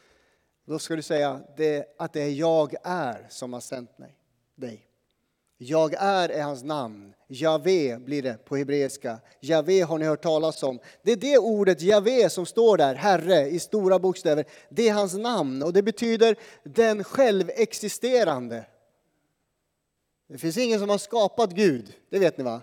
Då 0.65 0.79
ska 0.79 0.97
du 0.97 1.03
säga 1.03 1.41
att 1.99 2.13
det 2.13 2.23
är 2.23 2.29
jag 2.29 2.75
är 2.83 3.27
som 3.31 3.53
har 3.53 3.61
sänt 3.61 3.99
mig, 3.99 4.15
dig. 4.55 4.87
Jag 5.63 5.95
är 5.95 6.29
är 6.29 6.43
hans 6.43 6.63
namn. 6.63 7.15
Javé 7.29 7.99
blir 7.99 8.23
det 8.23 8.45
på 8.45 8.57
hebreiska. 8.57 9.19
Javé 9.41 9.81
har 9.81 9.99
ni 9.99 10.05
hört 10.05 10.23
talas 10.23 10.63
om. 10.63 10.79
Det 11.03 11.13
är 11.13 11.17
det 11.17 11.39
ordet 11.39 11.83
Javé 11.83 12.31
som 12.31 12.47
står 12.47 12.77
där, 12.77 12.95
Herre, 12.95 13.49
i 13.49 13.59
stora 13.59 13.99
bokstäver. 13.99 14.45
Det 14.69 14.89
är 14.89 14.93
hans 14.93 15.15
namn 15.15 15.63
och 15.63 15.73
det 15.73 15.83
betyder 15.83 16.37
den 16.63 17.05
självexisterande. 17.05 18.65
Det 20.27 20.39
finns 20.39 20.59
ingen 20.59 20.81
som 20.81 20.89
har 20.89 20.99
skapat 20.99 21.51
Gud, 21.51 21.93
det 22.11 22.19
vet 22.19 22.39
ni 22.39 22.45
va? 22.45 22.61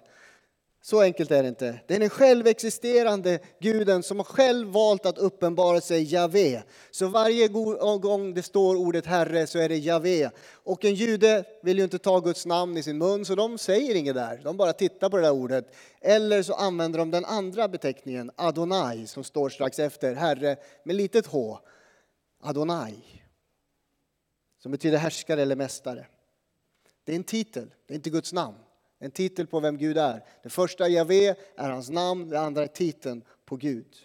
Så 0.90 1.02
enkelt 1.02 1.32
är 1.32 1.44
det 1.44 1.50
inte. 1.50 1.80
Det 1.88 1.96
är 1.96 2.00
den 2.00 2.10
självexisterande 2.10 3.40
guden 3.60 4.04
som 4.04 4.18
har 4.18 4.24
själv 4.24 4.68
valt 4.68 5.06
att 5.06 5.18
uppenbara 5.18 5.82
sig 5.82 6.14
Javé. 6.14 6.64
Så 6.92 7.08
varje 7.08 7.48
gång 7.98 8.34
det 8.34 8.44
står 8.44 8.76
ordet 8.76 9.06
Herre 9.06 9.48
så 9.48 9.60
är 9.60 9.70
det 9.70 9.78
Javé. 9.78 10.30
Och 10.52 10.86
en 10.86 10.94
jude 10.96 11.44
vill 11.64 11.78
ju 11.78 11.84
inte 11.84 12.00
ta 12.00 12.20
Guds 12.20 12.46
namn 12.46 12.78
i 12.78 12.84
sin 12.84 12.98
mun 12.98 13.26
så 13.26 13.36
de 13.36 13.58
säger 13.58 13.96
inget 13.96 14.16
där. 14.16 14.42
De 14.44 14.58
bara 14.58 14.74
tittar 14.74 15.10
på 15.10 15.18
det 15.18 15.24
där 15.24 15.32
ordet. 15.32 15.76
Eller 16.02 16.44
så 16.44 16.54
använder 16.54 17.00
de 17.00 17.12
den 17.12 17.26
andra 17.26 17.68
beteckningen, 17.68 18.32
Adonai, 18.36 19.08
som 19.08 19.24
står 19.24 19.50
strax 19.50 19.80
efter, 19.80 20.16
Herre 20.16 20.58
med 20.84 20.96
litet 20.96 21.28
H. 21.28 21.60
Adonai. 22.44 22.96
Som 24.62 24.72
betyder 24.72 24.98
härskare 24.98 25.42
eller 25.42 25.56
mästare. 25.56 26.08
Det 27.04 27.12
är 27.12 27.16
en 27.16 27.24
titel, 27.24 27.74
det 27.88 27.94
är 27.94 27.96
inte 27.96 28.10
Guds 28.10 28.34
namn. 28.34 28.58
En 29.00 29.12
titel 29.12 29.48
på 29.48 29.60
vem 29.60 29.78
Gud 29.78 29.98
är. 29.98 30.24
Det 30.44 30.50
första 30.50 30.88
Javé 30.88 31.36
är 31.56 31.70
hans 31.70 31.90
namn, 31.90 32.30
det 32.30 32.40
andra 32.40 32.64
är 32.64 32.68
titeln 32.68 33.24
på 33.46 33.56
Gud. 33.56 33.96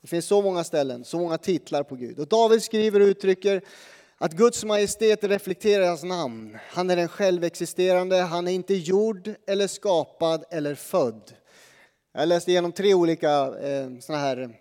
Det 0.00 0.08
finns 0.08 0.26
så 0.26 0.42
många 0.42 0.64
ställen, 0.64 1.04
så 1.04 1.18
många 1.18 1.38
titlar 1.38 1.82
på 1.82 1.94
Gud. 1.94 2.18
Och 2.18 2.28
David 2.28 2.62
skriver 2.62 3.00
och 3.00 3.06
uttrycker 3.06 3.62
att 4.18 4.32
Guds 4.32 4.64
majestät 4.64 5.24
reflekterar 5.24 5.86
hans 5.86 6.02
namn. 6.02 6.58
Han 6.70 6.90
är 6.90 6.96
den 6.96 7.08
självexisterande, 7.08 8.16
han 8.16 8.48
är 8.48 8.52
inte 8.52 8.74
gjord 8.74 9.34
eller 9.46 9.66
skapad 9.66 10.44
eller 10.50 10.74
född. 10.74 11.32
Jag 12.12 12.28
läste 12.28 12.50
igenom 12.50 12.72
tre 12.72 12.94
olika 12.94 13.30
eh, 13.58 13.98
såna 14.00 14.18
här 14.18 14.60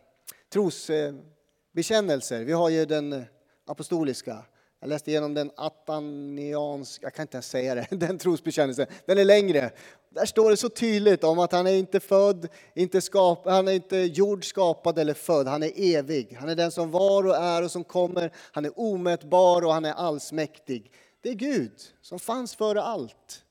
trosbekännelser. 0.54 2.44
Vi 2.44 2.52
har 2.52 2.70
ju 2.70 2.86
den 2.86 3.26
apostoliska, 3.66 4.46
jag 4.86 4.89
läste 4.89 5.12
igenom 5.12 5.34
den 5.34 5.51
atanianska, 5.56 7.06
jag 7.06 7.13
kan 7.13 7.24
inte 7.24 7.36
ens 7.36 7.50
säga 7.50 7.75
det, 7.75 7.88
den 7.96 8.18
trosbekännelsen. 8.18 8.86
Den 9.06 9.18
är 9.18 9.25
längre. 9.25 9.72
Där 10.10 10.25
står 10.25 10.50
det 10.50 10.58
så 10.58 10.70
tydligt 10.70 11.24
om 11.24 11.39
att 11.39 11.51
han 11.51 11.68
är 11.68 11.74
inte 11.74 12.00
född, 12.00 12.48
inte 12.74 13.01
skap, 13.01 13.46
han 13.46 13.68
är 13.68 13.72
inte 13.72 13.98
jord 13.98 14.46
skapad 14.46 15.00
eller 15.00 15.13
född. 15.13 15.48
Han 15.48 15.63
är 15.63 15.72
evig. 15.75 16.38
Han 16.39 16.50
är 16.50 16.56
den 16.56 16.72
som 16.72 16.92
var 16.92 17.27
och 17.27 17.36
är 17.36 17.63
och 17.63 17.72
som 17.72 17.84
kommer. 17.84 18.32
Han 18.51 18.65
är 18.65 18.80
omätbar 18.80 19.65
och 19.65 19.74
han 19.74 19.86
är 19.86 19.94
allsmäktig. 19.94 20.92
Det 21.22 21.30
är 21.30 21.34
Gud 21.34 21.74
som 22.01 22.20
fanns 22.20 22.56
före 22.56 22.82
allt 22.82 23.44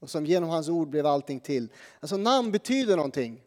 och 0.00 0.10
som 0.10 0.26
genom 0.26 0.48
hans 0.48 0.68
ord 0.68 0.88
blev 0.88 1.06
allting 1.06 1.40
till. 1.40 1.68
Alltså 2.00 2.16
namn 2.16 2.52
betyder 2.52 2.96
någonting. 2.96 3.42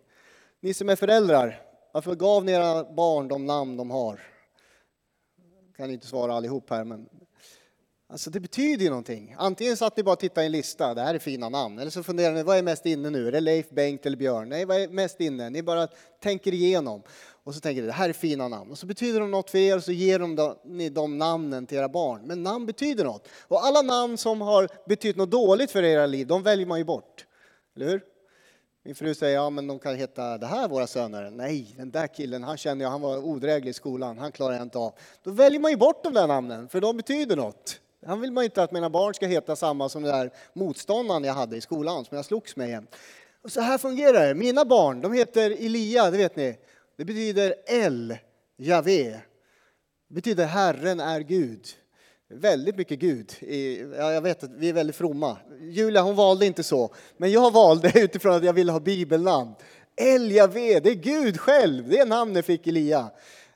Ni 0.60 0.74
som 0.74 0.90
är 0.90 0.96
föräldrar, 0.96 1.62
varför 1.92 2.16
gav 2.16 2.46
ni 2.46 2.52
era 2.52 2.84
barn 2.84 3.28
de 3.28 3.46
namn 3.46 3.78
de 3.78 3.92
har? 3.92 4.20
kan 5.80 5.92
inte 5.92 6.08
svara 6.08 6.34
allihop 6.34 6.70
här, 6.70 6.84
men 6.84 7.10
Alltså 8.12 8.30
det 8.30 8.40
betyder 8.40 8.84
ju 8.84 8.90
någonting. 8.90 9.36
Antingen 9.38 9.78
satt 9.78 9.98
ni 9.98 10.04
bara 10.04 10.14
och 10.14 10.20
tittade 10.20 10.42
i 10.42 10.46
en 10.46 10.52
lista, 10.52 10.94
det 10.94 11.02
här 11.02 11.16
är 11.16 11.20
fina 11.20 11.50
namn. 11.50 11.80
Eller 11.80 11.92
så 11.92 12.04
funderar 12.04 12.34
ni, 12.34 12.44
vad 12.44 12.58
är 12.58 12.62
mest 12.62 12.86
inne 12.86 13.10
nu? 13.10 13.28
Är 13.28 13.32
det 13.32 13.40
Leif, 13.40 13.70
Bengt 13.70 14.06
eller 14.06 14.18
Björn? 14.18 14.50
Nej, 14.50 14.66
vad 14.66 14.78
är 14.78 14.88
mest 14.88 15.20
inne? 15.20 15.50
Ni 15.50 15.64
bara 15.64 15.88
tänker 16.22 16.54
igenom. 16.54 17.04
Och 17.44 17.54
så 17.56 17.60
tänker 17.60 17.82
ni, 17.82 17.88
det 17.88 17.94
här 17.94 18.10
är 18.10 18.14
fina 18.14 18.48
namn. 18.48 18.72
Och 18.72 18.78
så 18.78 18.86
betyder 18.86 19.20
de 19.20 19.32
något 19.32 19.50
för 19.50 19.58
er 19.58 19.78
och 19.78 19.84
så 19.84 19.92
ger 19.92 20.20
de 20.20 20.36
då, 20.36 20.62
ni 20.66 20.90
de 20.90 21.18
namnen 21.18 21.68
till 21.68 21.78
era 21.78 21.90
barn. 21.90 22.22
Men 22.28 22.44
namn 22.44 22.66
betyder 22.66 23.06
något. 23.06 23.28
Och 23.48 23.66
alla 23.66 23.82
namn 23.82 24.18
som 24.18 24.42
har 24.42 24.70
betytt 24.88 25.16
något 25.16 25.32
dåligt 25.32 25.72
för 25.72 25.84
era 25.84 26.06
liv, 26.06 26.28
de 26.28 26.44
väljer 26.44 26.66
man 26.68 26.78
ju 26.78 26.84
bort. 26.84 27.26
Eller 27.76 27.86
hur? 27.86 28.02
Min 28.84 28.96
fru 28.96 29.14
säger, 29.14 29.36
ja 29.36 29.50
men 29.50 29.68
de 29.68 29.80
kan 29.80 29.96
heta 29.96 30.38
det 30.38 30.46
här 30.46 30.68
våra 30.68 30.88
söner. 30.88 31.30
Nej, 31.30 31.76
den 31.78 31.92
där 31.92 32.08
killen, 32.08 32.44
han 32.44 32.58
känner 32.58 32.86
jag, 32.86 32.92
han 32.92 33.02
var 33.02 33.18
odräglig 33.18 33.70
i 33.70 33.74
skolan, 33.74 34.18
han 34.18 34.32
klarar 34.32 34.54
jag 34.54 34.64
inte 34.64 34.78
av. 34.78 34.94
Då 35.24 35.32
väljer 35.32 35.60
man 35.60 35.72
ju 35.72 35.78
bort 35.78 36.04
de 36.04 36.14
där 36.14 36.28
namnen, 36.28 36.70
för 36.70 36.82
de 36.82 36.98
betyder 36.98 37.36
något. 37.36 37.80
Han 38.06 38.22
vill 38.22 38.32
man 38.32 38.44
inte 38.44 38.64
att 38.64 38.72
mina 38.72 38.90
barn 38.90 39.14
ska 39.14 39.28
heta 39.28 39.56
samma 39.56 39.90
som 39.90 40.04
den 40.04 40.18
där 40.18 40.32
motståndaren 40.54 41.24
jag 41.24 41.34
hade 41.34 41.58
i 41.58 41.62
skolan, 41.62 42.06
som 42.06 42.16
jag 42.16 42.26
slogs 42.26 42.56
med 42.56 42.68
igen. 42.68 42.88
Och 43.44 43.52
så 43.52 43.62
här 43.62 43.78
fungerar 43.78 44.28
det. 44.28 44.36
Mina 44.36 44.66
barn, 44.66 45.02
de 45.02 45.14
heter 45.14 45.52
Elia, 45.52 46.12
det 46.12 46.18
vet 46.18 46.36
ni. 46.36 46.58
Det 46.98 47.06
betyder 47.06 47.56
El, 47.68 48.18
Javé. 48.58 49.20
Det 50.08 50.16
betyder 50.16 50.46
Herren 50.46 51.00
är 51.00 51.20
Gud. 51.20 51.68
Väldigt 52.34 52.78
mycket 52.78 53.00
Gud. 53.00 53.34
Jag 53.98 54.22
vet 54.22 54.44
att 54.44 54.52
vi 54.52 54.70
är 54.70 54.74
väldigt 54.74 54.96
fromma. 54.96 55.38
Julia 55.62 56.02
hon 56.02 56.16
valde 56.16 56.46
inte 56.46 56.64
så, 56.64 56.94
men 57.18 57.32
jag 57.32 57.52
valde 57.52 57.92
utifrån 57.96 58.36
att 58.36 58.44
jag 58.44 58.54
ville 58.54 58.72
ha 58.72 58.80
bibelnamn. 58.80 59.54
El 59.96 60.32
Javé, 60.32 60.80
det 60.80 60.90
är 60.90 60.96
Gud 60.96 61.40
själv. 61.40 61.90
Det 61.90 62.00
är 62.00 62.06
namnet 62.06 62.46
fick 62.46 62.68
Elia. 62.68 63.10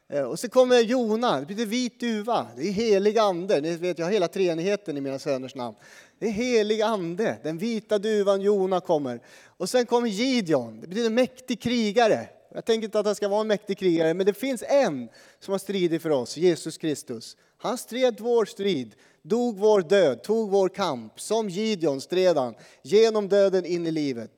Eh, 0.10 0.24
och 0.24 0.40
så 0.40 0.50
kommer 0.50 0.80
Jona, 0.80 1.40
det 1.40 1.46
betyder 1.46 1.66
vit 1.66 2.00
duva. 2.00 2.48
Det 2.58 2.68
är 2.68 2.72
helig 2.72 3.18
ande. 3.18 3.62
Ni 3.62 3.78
vet, 3.78 4.00
jag 4.00 4.06
har 4.06 4.12
hela 4.12 4.28
treenigheten 4.28 4.98
i 4.98 5.02
mina 5.02 5.20
söners 5.20 5.56
namn. 5.56 5.78
Det 6.20 6.26
är 6.26 6.32
helig 6.32 6.82
ande. 6.82 7.38
Den 7.44 7.58
vita 7.58 8.00
duvan 8.00 8.42
Jona 8.42 8.80
kommer. 8.80 9.22
Och 9.46 9.70
sen 9.70 9.86
kommer 9.86 10.08
Gideon, 10.08 10.82
det 10.82 10.88
betyder 10.88 11.10
mäktig 11.10 11.62
krigare. 11.62 12.28
Jag 12.56 12.66
tänker 12.66 12.86
inte 12.86 13.00
att 13.00 13.06
han 13.06 13.16
ska 13.16 13.28
vara 13.28 13.42
en 13.42 13.48
mäktig 13.48 13.78
krigare, 13.78 14.14
men 14.14 14.26
det 14.26 14.34
finns 14.34 14.64
en 14.68 15.10
som 15.40 15.52
har 15.52 15.60
stridit 15.60 16.02
för 16.02 16.10
oss, 16.10 16.38
Jesus 16.38 16.78
Kristus. 16.78 17.38
Han 17.58 17.78
stred 17.78 18.20
vår 18.20 18.46
strid, 18.46 18.96
dog 19.22 19.58
vår 19.58 19.82
död, 19.82 20.24
tog 20.24 20.50
vår 20.50 20.70
kamp. 20.70 21.20
Som 21.20 21.50
Gideon 21.50 22.02
stred 22.02 22.38
han 22.38 22.56
genom 22.82 23.30
döden 23.30 23.66
in 23.66 23.88
i 23.88 23.92
livet. 23.92 24.32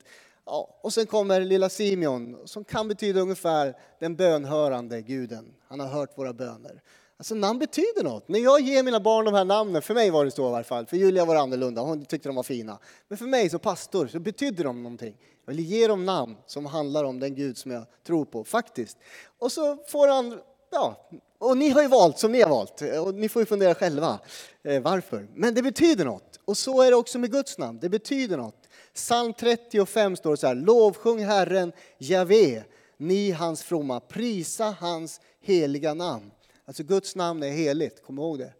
Ja, 0.46 0.78
och 0.80 0.92
sen 0.92 1.06
kommer 1.06 1.40
lilla 1.40 1.68
Simeon 1.68 2.36
som 2.44 2.64
kan 2.64 2.88
betyda 2.88 3.20
ungefär 3.20 3.76
den 4.00 4.16
bönhörande 4.16 5.02
guden. 5.02 5.54
Han 5.68 5.80
har 5.80 5.86
hört 5.86 6.18
våra 6.18 6.32
böner. 6.32 6.82
Alltså 7.16 7.34
namn 7.34 7.58
betyder 7.58 8.04
något. 8.04 8.28
När 8.28 8.38
jag 8.38 8.60
ger 8.60 8.82
mina 8.82 9.00
barn 9.00 9.24
de 9.24 9.34
här 9.34 9.44
namnen, 9.44 9.82
för 9.82 9.94
mig 9.94 10.10
var 10.10 10.24
det 10.24 10.30
så 10.30 10.48
i 10.48 10.50
varje 10.50 10.64
fall, 10.64 10.86
för 10.86 10.96
Julia 10.96 11.24
var 11.24 11.34
det 11.34 11.40
annorlunda, 11.40 11.82
hon 11.82 12.04
tyckte 12.04 12.28
de 12.28 12.36
var 12.36 12.42
fina. 12.42 12.78
Men 13.08 13.18
för 13.18 13.24
mig 13.24 13.50
som 13.50 13.60
pastor 13.60 14.06
så 14.06 14.20
betydde 14.20 14.62
de 14.62 14.82
någonting. 14.82 15.16
Jag 15.46 15.54
vill 15.54 15.64
ge 15.64 15.86
dem 15.86 16.04
namn 16.04 16.36
som 16.46 16.66
handlar 16.66 17.04
om 17.04 17.20
den 17.20 17.34
Gud 17.34 17.58
som 17.58 17.70
jag 17.70 17.86
tror 18.06 18.24
på, 18.24 18.44
faktiskt. 18.44 18.98
Och 19.38 19.52
så 19.52 19.76
får 19.88 20.08
han, 20.08 20.40
ja, 20.70 21.08
och 21.38 21.56
ni 21.56 21.68
har 21.68 21.82
ju 21.82 21.88
valt 21.88 22.18
som 22.18 22.32
ni 22.32 22.42
har 22.42 22.50
valt, 22.50 22.82
och 23.04 23.14
ni 23.14 23.28
får 23.28 23.42
ju 23.42 23.46
fundera 23.46 23.74
själva 23.74 24.18
eh, 24.62 24.82
varför. 24.82 25.28
Men 25.34 25.54
det 25.54 25.62
betyder 25.62 26.04
något. 26.04 26.40
Och 26.44 26.56
så 26.56 26.82
är 26.82 26.90
det 26.90 26.96
också 26.96 27.18
med 27.18 27.32
Guds 27.32 27.58
namn, 27.58 27.78
det 27.82 27.88
betyder 27.88 28.36
något. 28.36 28.65
Psalm 28.96 29.32
35 29.32 30.16
står 30.16 30.30
det 30.30 30.36
så 30.36 30.46
här, 30.46 30.54
lovsjung 30.54 31.24
Herren 31.24 31.72
Javé, 31.98 32.62
ni 32.96 33.30
hans 33.30 33.62
fromma, 33.62 34.00
prisa 34.00 34.76
hans 34.80 35.20
heliga 35.40 35.94
namn. 35.94 36.30
Alltså 36.64 36.82
Guds 36.82 37.16
namn 37.16 37.42
är 37.42 37.50
heligt, 37.50 38.02
kom 38.02 38.18
ihåg 38.18 38.38
det. 38.38 38.52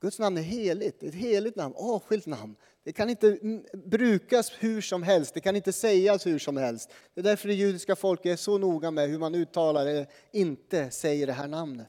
Guds 0.00 0.18
namn 0.18 0.38
är 0.38 0.42
heligt, 0.42 1.02
ett 1.02 1.14
heligt 1.14 1.56
namn, 1.56 1.74
avskilt 1.76 2.26
namn. 2.26 2.56
Det 2.84 2.92
kan 2.92 3.10
inte 3.10 3.38
brukas 3.72 4.52
hur 4.58 4.80
som 4.80 5.02
helst, 5.02 5.34
det 5.34 5.40
kan 5.40 5.56
inte 5.56 5.72
sägas 5.72 6.26
hur 6.26 6.38
som 6.38 6.56
helst. 6.56 6.90
Det 7.14 7.20
är 7.20 7.24
därför 7.24 7.48
det 7.48 7.54
judiska 7.54 7.96
folket 7.96 8.32
är 8.32 8.36
så 8.36 8.58
noga 8.58 8.90
med 8.90 9.08
hur 9.08 9.18
man 9.18 9.34
uttalar 9.34 9.86
eller 9.86 10.06
inte 10.32 10.90
säger 10.90 11.26
det 11.26 11.32
här 11.32 11.48
namnet. 11.48 11.88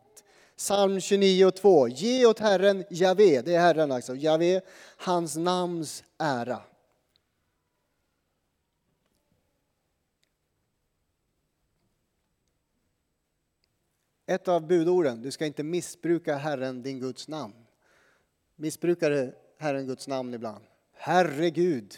Psalm 0.58 1.02
29 1.02 1.46
och 1.46 1.56
2. 1.56 1.88
Ge 1.88 2.26
åt 2.26 2.40
Herren 2.40 2.84
Javé, 2.90 3.42
det 3.42 3.56
är 3.56 3.60
Herren 3.60 3.92
alltså, 3.92 4.16
Javé, 4.16 4.62
hans 4.98 5.36
namns 5.36 6.04
ära. 6.18 6.62
Ett 14.30 14.48
av 14.48 14.68
budorden, 14.68 15.22
du 15.22 15.32
ska 15.32 15.46
inte 15.46 15.64
missbruka 15.64 16.36
Herren 16.36 16.82
din 16.84 17.00
Guds 17.00 17.28
namn. 17.28 17.54
Missbrukar 18.56 19.10
du 19.10 19.36
Herren 19.58 19.88
Guds 19.88 20.08
namn 20.08 20.34
ibland? 20.34 20.64
Herregud, 20.94 21.94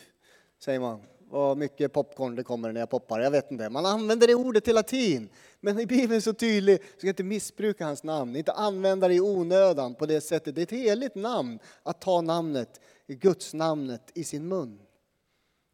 säger 0.59 0.79
man. 0.79 1.01
Vad 1.19 1.57
mycket 1.57 1.93
popcorn 1.93 2.35
det 2.35 2.43
kommer 2.43 2.71
när 2.71 2.79
jag 2.79 2.89
poppar, 2.89 3.19
jag 3.19 3.31
vet 3.31 3.51
inte. 3.51 3.69
Man 3.69 3.85
använder 3.85 4.27
det 4.27 4.35
ordet 4.35 4.67
hela 4.67 4.83
tiden. 4.83 5.29
Men 5.59 5.79
i 5.79 5.85
Bibeln 5.85 6.13
är 6.13 6.19
så 6.19 6.33
tydlig. 6.33 6.79
du 6.79 6.99
ska 6.99 7.07
inte 7.07 7.23
missbruka 7.23 7.85
hans 7.85 8.03
namn, 8.03 8.35
inte 8.35 8.51
använda 8.51 9.07
det 9.07 9.13
i 9.13 9.21
onödan 9.21 9.95
på 9.95 10.05
det 10.05 10.21
sättet. 10.21 10.55
Det 10.55 10.61
är 10.61 10.63
ett 10.63 10.71
heligt 10.71 11.15
namn 11.15 11.59
att 11.83 12.01
ta 12.01 12.21
namnet, 12.21 12.81
Guds 13.07 13.53
namnet 13.53 14.11
i 14.13 14.23
sin 14.23 14.47
mun. 14.47 14.81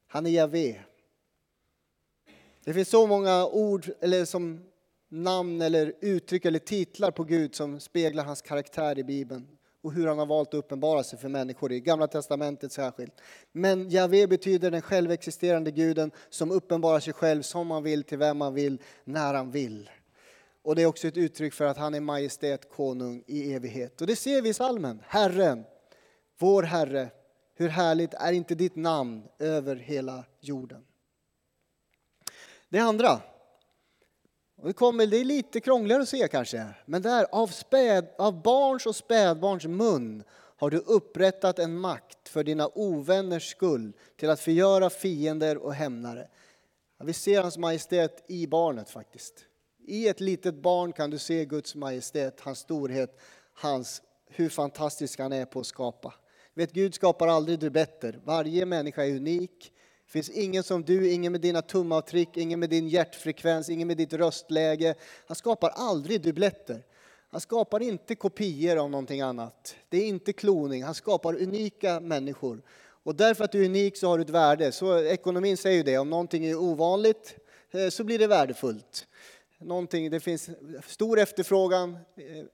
Han 0.07 0.25
är 0.25 0.29
Javé. 0.29 0.79
Det 2.63 2.73
finns 2.73 2.89
så 2.89 3.07
många 3.07 3.45
ord, 3.45 3.89
eller 3.99 4.25
som 4.25 4.63
namn 5.09 5.61
eller 5.61 5.93
uttryck 6.01 6.45
eller 6.45 6.59
titlar 6.59 7.11
på 7.11 7.23
Gud 7.23 7.55
som 7.55 7.79
speglar 7.79 8.23
hans 8.23 8.41
karaktär 8.41 8.99
i 8.99 9.03
Bibeln 9.03 9.47
och 9.81 9.93
hur 9.93 10.07
han 10.07 10.19
har 10.19 10.25
valt 10.25 10.47
att 10.47 10.53
uppenbara 10.53 11.03
sig 11.03 11.19
för 11.19 11.29
människor, 11.29 11.71
i 11.71 11.79
Gamla 11.79 12.07
Testamentet 12.07 12.71
särskilt. 12.71 13.21
Men 13.51 13.89
Javé 13.89 14.27
betyder 14.27 14.71
den 14.71 14.81
självexisterande 14.81 15.71
guden 15.71 16.11
som 16.29 16.51
uppenbarar 16.51 16.99
sig 16.99 17.13
själv 17.13 17.41
som 17.41 17.71
han 17.71 17.83
vill, 17.83 18.03
till 18.03 18.17
vem 18.17 18.41
han 18.41 18.53
vill, 18.53 18.81
när 19.03 19.33
han 19.33 19.51
vill. 19.51 19.89
Och 20.61 20.75
det 20.75 20.81
är 20.81 20.85
också 20.85 21.07
ett 21.07 21.17
uttryck 21.17 21.53
för 21.53 21.65
att 21.65 21.77
han 21.77 21.95
är 21.95 21.99
majestät, 21.99 22.69
konung 22.69 23.23
i 23.27 23.53
evighet. 23.53 24.01
Och 24.01 24.07
det 24.07 24.15
ser 24.15 24.41
vi 24.41 24.49
i 24.49 24.53
salmen. 24.53 25.03
Herren, 25.05 25.63
vår 26.39 26.63
Herre, 26.63 27.09
hur 27.55 27.69
härligt 27.69 28.13
är 28.13 28.31
inte 28.31 28.55
ditt 28.55 28.75
namn 28.75 29.23
över 29.39 29.75
hela 29.75 30.23
jorden. 30.41 30.83
Det 32.69 32.79
andra, 32.79 33.21
och 34.61 34.67
det, 34.67 34.73
kommer, 34.73 35.07
det 35.07 35.17
är 35.17 35.23
lite 35.23 35.59
krångligare 35.59 36.01
att 36.01 36.09
se 36.09 36.27
kanske, 36.27 36.67
men 36.85 37.01
där 37.01 37.25
av, 37.31 37.47
späd, 37.47 38.07
av 38.17 38.41
barns 38.41 38.85
och 38.85 38.95
spädbarns 38.95 39.65
mun 39.65 40.23
har 40.57 40.69
du 40.69 40.77
upprättat 40.77 41.59
en 41.59 41.79
makt 41.79 42.29
för 42.29 42.43
dina 42.43 42.67
ovänners 42.67 43.51
skull 43.51 43.93
till 44.15 44.29
att 44.29 44.39
förgöra 44.39 44.89
fiender 44.89 45.57
och 45.57 45.73
hämnare. 45.73 46.27
vi 47.03 47.13
ser 47.13 47.41
hans 47.41 47.57
majestät 47.57 48.25
i 48.27 48.47
barnet 48.47 48.89
faktiskt. 48.89 49.45
I 49.87 50.07
ett 50.07 50.19
litet 50.19 50.55
barn 50.55 50.93
kan 50.93 51.09
du 51.09 51.17
se 51.17 51.45
Guds 51.45 51.75
majestät, 51.75 52.39
hans 52.41 52.59
storhet, 52.59 53.19
hans, 53.53 54.01
hur 54.29 54.49
fantastisk 54.49 55.19
han 55.19 55.33
är 55.33 55.45
på 55.45 55.59
att 55.59 55.65
skapa. 55.65 56.13
Vet, 56.53 56.71
Gud 56.71 56.95
skapar 56.95 57.27
aldrig 57.27 57.59
du 57.59 57.69
bättre. 57.69 58.15
Varje 58.23 58.65
människa 58.65 59.05
är 59.05 59.15
unik. 59.15 59.73
Det 60.07 60.11
finns 60.11 60.29
ingen 60.29 60.63
som 60.63 60.83
du, 60.83 61.11
ingen 61.11 61.31
med 61.31 61.41
dina 61.41 61.61
tumavtryck, 61.61 62.37
ingen 62.37 62.59
med 62.59 62.69
din 62.69 62.87
hjärtfrekvens, 62.87 63.69
ingen 63.69 63.87
med 63.87 63.97
ditt 63.97 64.13
röstläge. 64.13 64.95
Han 65.27 65.35
skapar 65.35 65.69
aldrig 65.69 66.21
dubbletter. 66.21 66.83
Han 67.29 67.41
skapar 67.41 67.81
inte 67.81 68.15
kopior 68.15 68.77
av 68.77 68.89
någonting 68.89 69.21
annat. 69.21 69.75
Det 69.89 69.97
är 69.97 70.07
inte 70.07 70.33
kloning, 70.33 70.83
han 70.83 70.95
skapar 70.95 71.41
unika 71.41 71.99
människor. 71.99 72.61
Och 73.03 73.15
därför 73.15 73.43
att 73.43 73.51
du 73.51 73.61
är 73.61 73.65
unik 73.65 73.97
så 73.97 74.07
har 74.07 74.17
du 74.17 74.21
ett 74.21 74.29
värde. 74.29 74.71
Så 74.71 75.03
ekonomin 75.03 75.57
säger 75.57 75.77
ju 75.77 75.83
det, 75.83 75.97
om 75.97 76.09
någonting 76.09 76.45
är 76.45 76.55
ovanligt 76.55 77.35
eh, 77.71 77.89
så 77.89 78.03
blir 78.03 78.19
det 78.19 78.27
värdefullt 78.27 79.07
någonting, 79.59 80.09
det 80.09 80.19
finns 80.19 80.49
stor 80.87 81.19
efterfrågan, 81.19 81.97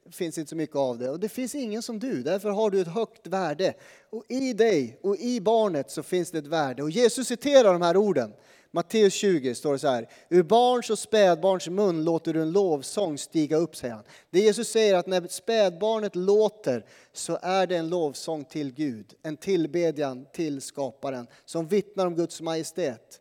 det 0.06 0.16
finns 0.16 0.38
inte 0.38 0.50
så 0.50 0.56
mycket 0.56 0.76
av 0.76 0.98
det. 1.00 1.10
Och 1.10 1.20
det 1.20 1.30
finns 1.30 1.56
ingen 1.56 1.82
som 1.82 2.00
du, 2.00 2.24
därför 2.24 2.50
har 2.50 2.70
du 2.70 2.82
ett 2.82 2.88
högt 2.88 3.28
värde. 3.28 3.74
Och 4.10 4.24
i 4.28 4.54
dig 4.54 5.00
och 5.02 5.18
i 5.18 5.42
barnet 5.42 5.92
så 5.92 6.04
finns 6.04 6.32
det 6.32 6.38
ett 6.38 6.48
värde. 6.48 6.84
Och 6.84 6.90
Jesus 6.90 7.28
citerar 7.28 7.74
de 7.74 7.82
här 7.82 7.98
orden. 7.98 8.34
Matteus 8.76 9.14
20 9.14 9.56
står 9.56 9.74
det 9.74 9.80
så 9.80 9.88
här. 9.88 10.10
Ur 10.30 10.44
barns 10.44 10.90
och 10.90 11.00
spädbarns 11.00 11.70
mun 11.70 12.04
låter 12.04 12.34
du 12.34 12.42
en 12.42 12.52
lovsång 12.52 13.18
stiga 13.18 13.58
upp, 13.58 13.76
säger 13.76 13.94
han. 13.94 14.04
Det 14.30 14.40
Jesus 14.40 14.68
säger 14.68 14.96
att 14.96 15.08
när 15.08 15.28
spädbarnet 15.28 16.16
låter 16.16 16.86
så 17.14 17.40
är 17.42 17.68
det 17.68 17.78
en 17.78 17.90
lovsång 17.90 18.46
till 18.46 18.74
Gud. 18.74 19.14
En 19.24 19.38
tillbedjan 19.38 20.26
till 20.34 20.62
skaparen 20.62 21.28
som 21.46 21.68
vittnar 21.68 22.08
om 22.08 22.16
Guds 22.16 22.42
majestät. 22.42 23.20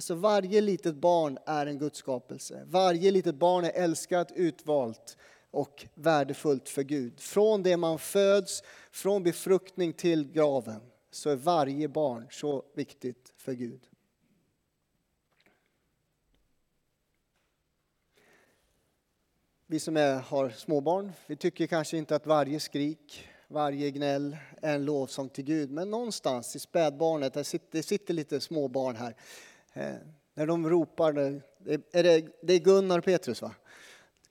Alltså 0.00 0.14
varje 0.14 0.60
litet 0.60 0.94
barn 0.94 1.38
är 1.46 1.66
en 1.66 1.78
Guds 1.78 1.98
skapelse. 1.98 2.64
Varje 2.66 3.10
litet 3.10 3.34
barn 3.34 3.64
är 3.64 3.70
älskat, 3.70 4.32
utvalt. 4.32 5.16
och 5.50 5.86
värdefullt 5.94 6.68
för 6.68 6.82
Gud. 6.82 7.20
Från 7.20 7.62
det 7.62 7.76
man 7.76 7.98
föds, 7.98 8.62
från 8.90 9.22
befruktning 9.22 9.92
till 9.92 10.32
graven, 10.32 10.80
så 11.10 11.30
är 11.30 11.36
varje 11.36 11.88
barn 11.88 12.26
så 12.30 12.64
viktigt 12.74 13.32
för 13.36 13.52
Gud. 13.52 13.80
Vi 19.66 19.80
som 19.80 19.96
är, 19.96 20.14
har 20.14 20.50
småbarn, 20.50 21.12
vi 21.26 21.36
tycker 21.36 21.66
kanske 21.66 21.96
inte 21.96 22.16
att 22.16 22.26
varje 22.26 22.60
skrik, 22.60 23.28
varje 23.48 23.90
gnäll 23.90 24.36
är 24.62 24.74
en 24.74 24.84
lovsång 24.84 25.28
till 25.28 25.44
Gud. 25.44 25.70
Men 25.70 25.90
någonstans 25.90 26.56
i 26.56 26.58
spädbarnet, 26.58 27.34
det 27.34 27.44
sitter, 27.44 27.68
det 27.70 27.82
sitter 27.82 28.14
lite 28.14 28.40
småbarn 28.40 28.96
här, 28.96 29.14
Eh, 29.72 29.94
när 30.34 30.46
de 30.46 30.70
ropar, 30.70 31.12
är 31.92 32.02
det, 32.02 32.26
det 32.42 32.54
är 32.54 32.58
Gunnar 32.58 32.98
och 32.98 33.04
Petrus 33.04 33.42
va? 33.42 33.54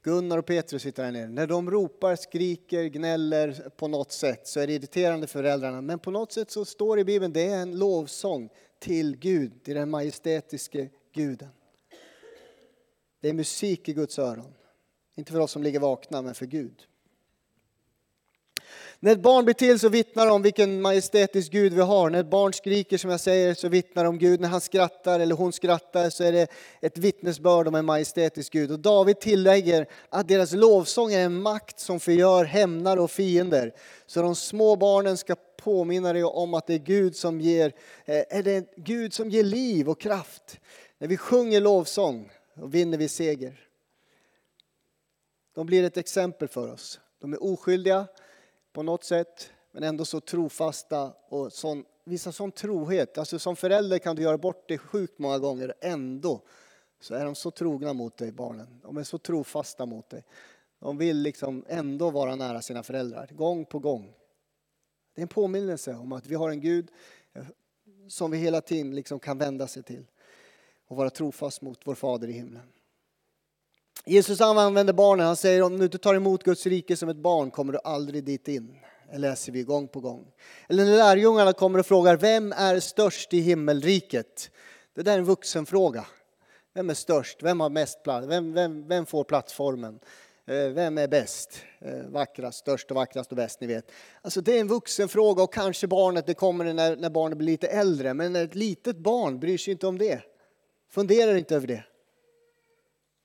Gunnar 0.03 0.37
och 0.37 0.45
Petrus 0.45 0.81
sitter 0.81 1.03
här 1.03 1.11
nere. 1.11 1.27
När 1.27 1.47
de 1.47 1.71
ropar, 1.71 2.15
skriker, 2.15 2.83
gnäller 2.83 3.69
på 3.69 3.87
något 3.87 4.11
sätt 4.11 4.47
så 4.47 4.59
är 4.59 4.67
det 4.67 4.73
irriterande 4.73 5.27
för 5.27 5.39
föräldrarna. 5.39 5.81
Men 5.81 5.99
på 5.99 6.11
något 6.11 6.31
sätt 6.31 6.51
så 6.51 6.65
står 6.65 6.95
det 6.95 7.01
i 7.01 7.05
Bibeln, 7.05 7.33
det 7.33 7.45
är 7.45 7.61
en 7.61 7.77
lovsång 7.79 8.49
till 8.79 9.17
Gud, 9.17 9.63
till 9.63 9.75
den 9.75 9.89
majestätiske 9.89 10.89
guden. 11.13 11.49
Det 13.21 13.29
är 13.29 13.33
musik 13.33 13.89
i 13.89 13.93
Guds 13.93 14.19
öron. 14.19 14.53
Inte 15.15 15.31
för 15.31 15.39
oss 15.39 15.51
som 15.51 15.63
ligger 15.63 15.79
vakna, 15.79 16.21
men 16.21 16.35
för 16.35 16.45
Gud. 16.45 16.88
När 19.01 19.11
ett 19.11 19.21
barn 19.21 19.45
blir 19.45 19.53
till 19.53 19.79
så 19.79 19.89
vittnar 19.89 20.25
det 20.25 20.31
om 20.31 20.41
vilken 20.41 20.81
majestätisk 20.81 21.51
Gud 21.51 21.73
vi 21.73 21.81
har. 21.81 22.09
När 22.09 22.19
ett 22.19 22.29
barn 22.29 22.53
skriker 22.53 22.97
som 22.97 23.09
jag 23.09 23.19
säger 23.19 23.53
så 23.53 23.69
vittnar 23.69 24.03
det 24.03 24.09
om 24.09 24.17
Gud. 24.17 24.39
När 24.39 24.49
han 24.49 24.61
skrattar 24.61 25.19
eller 25.19 25.35
hon 25.35 25.51
skrattar 25.51 26.09
så 26.09 26.23
är 26.23 26.31
det 26.31 26.47
ett 26.81 26.97
vittnesbörd 26.97 27.67
om 27.67 27.75
en 27.75 27.85
majestätisk 27.85 28.53
Gud. 28.53 28.71
Och 28.71 28.79
David 28.79 29.19
tillägger 29.19 29.87
att 30.09 30.27
deras 30.27 30.51
lovsång 30.51 31.13
är 31.13 31.25
en 31.25 31.41
makt 31.41 31.79
som 31.79 31.99
förgör 31.99 32.45
hämnare 32.45 32.99
och 32.99 33.11
fiender. 33.11 33.73
Så 34.05 34.21
de 34.21 34.35
små 34.35 34.75
barnen 34.75 35.17
ska 35.17 35.35
påminna 35.57 36.13
dig 36.13 36.23
om 36.23 36.53
att 36.53 36.67
det 36.67 36.73
är 36.73 36.79
Gud 36.79 37.15
som 37.15 37.41
ger, 37.41 37.73
eh, 38.05 38.23
är 38.29 38.43
det 38.43 38.73
Gud 38.75 39.13
som 39.13 39.29
ger 39.29 39.43
liv 39.43 39.89
och 39.89 39.99
kraft. 39.99 40.59
När 40.97 41.07
vi 41.07 41.17
sjunger 41.17 41.61
lovsång 41.61 42.31
och 42.55 42.73
vinner 42.73 42.97
vi 42.97 43.07
seger. 43.07 43.59
De 45.55 45.65
blir 45.65 45.83
ett 45.83 45.97
exempel 45.97 46.47
för 46.47 46.73
oss. 46.73 46.99
De 47.21 47.33
är 47.33 47.43
oskyldiga 47.43 48.07
på 48.79 48.83
något 48.83 49.03
sätt, 49.03 49.51
men 49.71 49.83
ändå 49.83 50.05
så 50.05 50.19
trofasta 50.19 51.13
och 51.29 51.53
sån, 51.53 51.85
visar 52.03 52.31
sån 52.31 52.51
trohet. 52.51 53.17
Alltså 53.17 53.39
som 53.39 53.55
förälder 53.55 53.99
kan 53.99 54.15
du 54.15 54.21
göra 54.21 54.37
bort 54.37 54.67
dig 54.67 54.77
sjukt 54.77 55.19
många 55.19 55.39
gånger, 55.39 55.73
ändå 55.81 56.41
så 56.99 57.13
är 57.15 57.25
de 57.25 57.35
så 57.35 57.51
trogna 57.51 57.93
mot 57.93 58.17
dig, 58.17 58.31
barnen. 58.31 58.79
De 58.83 58.97
är 58.97 59.03
så 59.03 59.17
trofasta 59.17 59.85
mot 59.85 60.09
dig. 60.09 60.23
De 60.79 60.97
vill 60.97 61.17
liksom 61.17 61.65
ändå 61.67 62.09
vara 62.09 62.35
nära 62.35 62.61
sina 62.61 62.83
föräldrar, 62.83 63.29
gång 63.31 63.65
på 63.65 63.79
gång. 63.79 64.13
Det 65.15 65.21
är 65.21 65.23
en 65.23 65.27
påminnelse 65.27 65.95
om 65.95 66.11
att 66.11 66.27
vi 66.27 66.35
har 66.35 66.49
en 66.49 66.61
Gud 66.61 66.91
eh, 67.33 67.43
som 68.07 68.31
vi 68.31 68.37
hela 68.37 68.61
tiden 68.61 68.95
liksom 68.95 69.19
kan 69.19 69.37
vända 69.37 69.67
sig 69.67 69.83
till 69.83 70.05
och 70.87 70.97
vara 70.97 71.09
trofast 71.09 71.61
mot 71.61 71.79
vår 71.83 71.95
Fader 71.95 72.27
i 72.27 72.31
himlen. 72.31 72.71
Jesus 74.05 74.41
använder 74.41 74.93
barnen. 74.93 75.25
Han 75.25 75.35
säger 75.35 75.61
om 75.61 75.77
du 75.77 75.85
inte 75.85 75.97
tar 75.97 76.15
emot 76.15 76.43
Guds 76.43 76.65
rike 76.65 76.95
som 76.95 77.09
ett 77.09 77.17
barn 77.17 77.51
kommer 77.51 77.73
du 77.73 77.79
aldrig 77.83 78.23
dit 78.23 78.47
in. 78.47 78.75
Det 79.11 79.17
läser 79.17 79.51
vi 79.51 79.63
gång 79.63 79.87
på 79.87 79.99
gång. 79.99 80.25
Eller 80.69 80.85
när 80.85 80.97
lärjungarna 80.97 81.53
kommer 81.53 81.79
och 81.79 81.85
frågar 81.85 82.17
vem 82.17 82.51
är 82.51 82.79
störst 82.79 83.33
i 83.33 83.39
himmelriket? 83.39 84.51
Det 84.95 85.01
där 85.03 85.13
är 85.13 85.17
en 85.17 85.25
vuxenfråga. 85.25 86.05
Vem 86.73 86.89
är 86.89 86.93
störst? 86.93 87.43
Vem 87.43 87.59
har 87.59 87.69
mest 87.69 88.03
plats? 88.03 88.27
Vem, 88.27 88.53
vem, 88.53 88.87
vem 88.87 89.05
får 89.05 89.23
plattformen? 89.23 89.99
Eh, 90.47 90.69
vem 90.69 90.97
är 90.97 91.07
bäst? 91.07 91.61
Eh, 91.79 92.09
vackrast, 92.09 92.59
störst 92.59 92.91
och 92.91 92.95
vackrast 92.95 93.31
och 93.31 93.37
bäst, 93.37 93.61
ni 93.61 93.67
vet. 93.67 93.91
Alltså 94.21 94.41
det 94.41 94.57
är 94.57 94.61
en 94.61 94.67
vuxenfråga 94.67 95.43
och 95.43 95.53
kanske 95.53 95.87
barnet, 95.87 96.25
det 96.25 96.33
kommer 96.33 96.73
när, 96.73 96.95
när 96.95 97.09
barnet 97.09 97.37
blir 97.37 97.47
lite 97.47 97.67
äldre. 97.67 98.13
Men 98.13 98.35
ett 98.35 98.55
litet 98.55 98.97
barn 98.97 99.39
bryr 99.39 99.57
sig 99.57 99.71
inte 99.71 99.87
om 99.87 99.97
det. 99.97 100.21
Funderar 100.91 101.35
inte 101.35 101.55
över 101.55 101.67
det. 101.67 101.83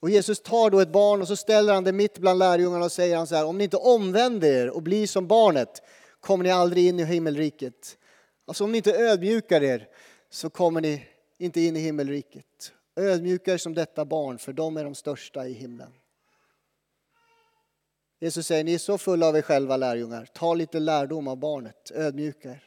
Och 0.04 0.10
Jesus 0.10 0.40
tar 0.40 0.70
då 0.70 0.80
ett 0.80 0.92
barn 0.92 1.20
och 1.20 1.28
så 1.28 1.36
ställer 1.36 1.74
han 1.74 1.84
det 1.84 1.92
mitt 1.92 2.18
bland 2.18 2.38
lärjungarna 2.38 2.84
och 2.84 2.92
säger 2.92 3.16
han 3.16 3.26
så 3.26 3.34
här, 3.34 3.44
om 3.44 3.58
ni 3.58 3.64
inte 3.64 3.76
omvänder 3.76 4.52
er 4.52 4.70
och 4.70 4.82
blir 4.82 5.06
som 5.06 5.26
barnet 5.26 5.82
kommer 6.20 6.44
ni 6.44 6.50
aldrig 6.50 6.86
in 6.86 7.00
i 7.00 7.04
himmelriket. 7.04 7.98
Alltså 8.46 8.64
om 8.64 8.72
ni 8.72 8.76
inte 8.78 8.94
ödmjukar 8.94 9.62
er 9.62 9.88
så 10.30 10.50
kommer 10.50 10.80
ni 10.80 11.06
inte 11.38 11.60
in 11.60 11.76
i 11.76 11.80
himmelriket. 11.80 12.72
Ödmjuka 12.96 13.52
er 13.52 13.58
som 13.58 13.74
detta 13.74 14.04
barn, 14.04 14.38
för 14.38 14.52
de 14.52 14.76
är 14.76 14.84
de 14.84 14.94
största 14.94 15.46
i 15.46 15.52
himlen. 15.52 15.92
Jesus 18.20 18.46
säger, 18.46 18.64
ni 18.64 18.74
är 18.74 18.78
så 18.78 18.98
fulla 18.98 19.28
av 19.28 19.36
er 19.36 19.42
själva 19.42 19.76
lärjungar, 19.76 20.28
ta 20.34 20.54
lite 20.54 20.80
lärdom 20.80 21.28
av 21.28 21.36
barnet, 21.36 21.90
ödmjuka 21.94 22.50
er. 22.50 22.64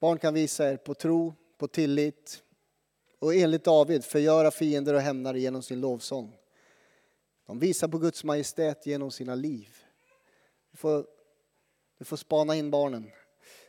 Barn 0.00 0.18
kan 0.18 0.34
visa 0.34 0.72
er 0.72 0.76
på 0.76 0.94
tro, 0.94 1.34
på 1.58 1.68
tillit, 1.68 2.41
och 3.22 3.34
enligt 3.34 3.64
David 3.64 4.04
förgöra 4.04 4.50
fiender 4.50 4.94
och 4.94 5.00
hämnare 5.00 5.40
genom 5.40 5.62
sin 5.62 5.80
lovsång. 5.80 6.36
De 7.46 7.58
visar 7.58 7.88
på 7.88 7.98
Guds 7.98 8.24
majestät 8.24 8.86
genom 8.86 9.10
sina 9.10 9.34
liv. 9.34 9.76
Du 10.70 10.76
får, 10.76 11.06
du 11.98 12.04
får 12.04 12.16
spana 12.16 12.56
in 12.56 12.70
barnen, 12.70 13.10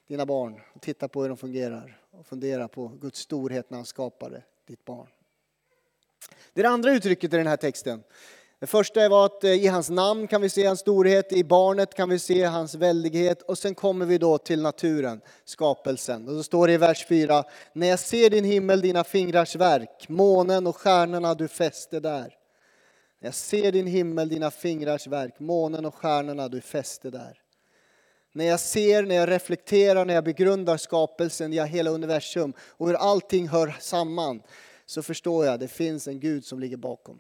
dina 0.07 0.25
barn, 0.25 0.61
och 0.73 0.81
titta 0.81 1.07
på 1.07 1.21
hur 1.21 1.29
de 1.29 1.37
fungerar 1.37 2.01
och 2.11 2.27
fundera 2.27 2.67
på 2.67 2.87
Guds 2.87 3.19
storhet 3.19 3.69
när 3.69 3.77
han 3.77 3.85
skapade 3.85 4.43
ditt 4.67 4.85
barn. 4.85 5.07
Det 6.53 6.61
är 6.61 6.63
det 6.63 6.69
andra 6.69 6.91
uttrycket 6.91 7.33
i 7.33 7.37
den 7.37 7.47
här 7.47 7.57
texten. 7.57 8.03
Det 8.63 8.67
första 8.67 9.09
var 9.09 9.25
att 9.25 9.43
eh, 9.43 9.51
i 9.51 9.67
hans 9.67 9.89
namn 9.89 10.27
kan 10.27 10.41
vi 10.41 10.49
se 10.49 10.65
hans 10.65 10.79
storhet, 10.79 11.33
i 11.33 11.43
barnet 11.43 11.93
kan 11.93 12.09
vi 12.09 12.19
se 12.19 12.43
hans 12.43 12.75
väldighet 12.75 13.41
och 13.41 13.57
sen 13.57 13.75
kommer 13.75 14.05
vi 14.05 14.17
då 14.17 14.37
till 14.37 14.61
naturen, 14.61 15.21
skapelsen. 15.45 16.27
Och 16.27 16.35
då 16.35 16.43
står 16.43 16.67
det 16.67 16.73
i 16.73 16.77
vers 16.77 17.05
4, 17.07 17.43
när 17.73 17.87
jag 17.87 17.99
ser 17.99 18.29
din 18.29 18.45
himmel, 18.45 18.81
dina 18.81 19.03
fingrars 19.03 19.55
verk, 19.55 20.09
månen 20.09 20.67
och 20.67 20.75
stjärnorna 20.75 21.33
du 21.33 21.47
fäste 21.47 21.99
där. 21.99 22.33
När 23.19 23.27
jag 23.27 23.33
ser 23.33 23.71
din 23.71 23.87
himmel, 23.87 24.29
dina 24.29 24.51
fingrars 24.51 25.07
verk, 25.07 25.39
månen 25.39 25.85
och 25.85 25.95
stjärnorna 25.95 26.47
du 26.47 26.61
fäste 26.61 27.09
där. 27.09 27.39
När 28.33 28.45
jag 28.45 28.59
ser, 28.59 29.03
när 29.03 29.15
jag 29.15 29.29
reflekterar, 29.29 30.05
när 30.05 30.13
jag 30.13 30.23
begrundar 30.23 30.77
skapelsen, 30.77 31.53
ja 31.53 31.63
hela 31.63 31.89
universum 31.89 32.53
och 32.59 32.87
hur 32.87 32.95
allting 32.95 33.47
hör 33.47 33.75
samman, 33.79 34.41
så 34.85 35.03
förstår 35.03 35.45
jag 35.45 35.53
att 35.53 35.59
det 35.59 35.67
finns 35.67 36.07
en 36.07 36.19
Gud 36.19 36.45
som 36.45 36.59
ligger 36.59 36.77
bakom. 36.77 37.19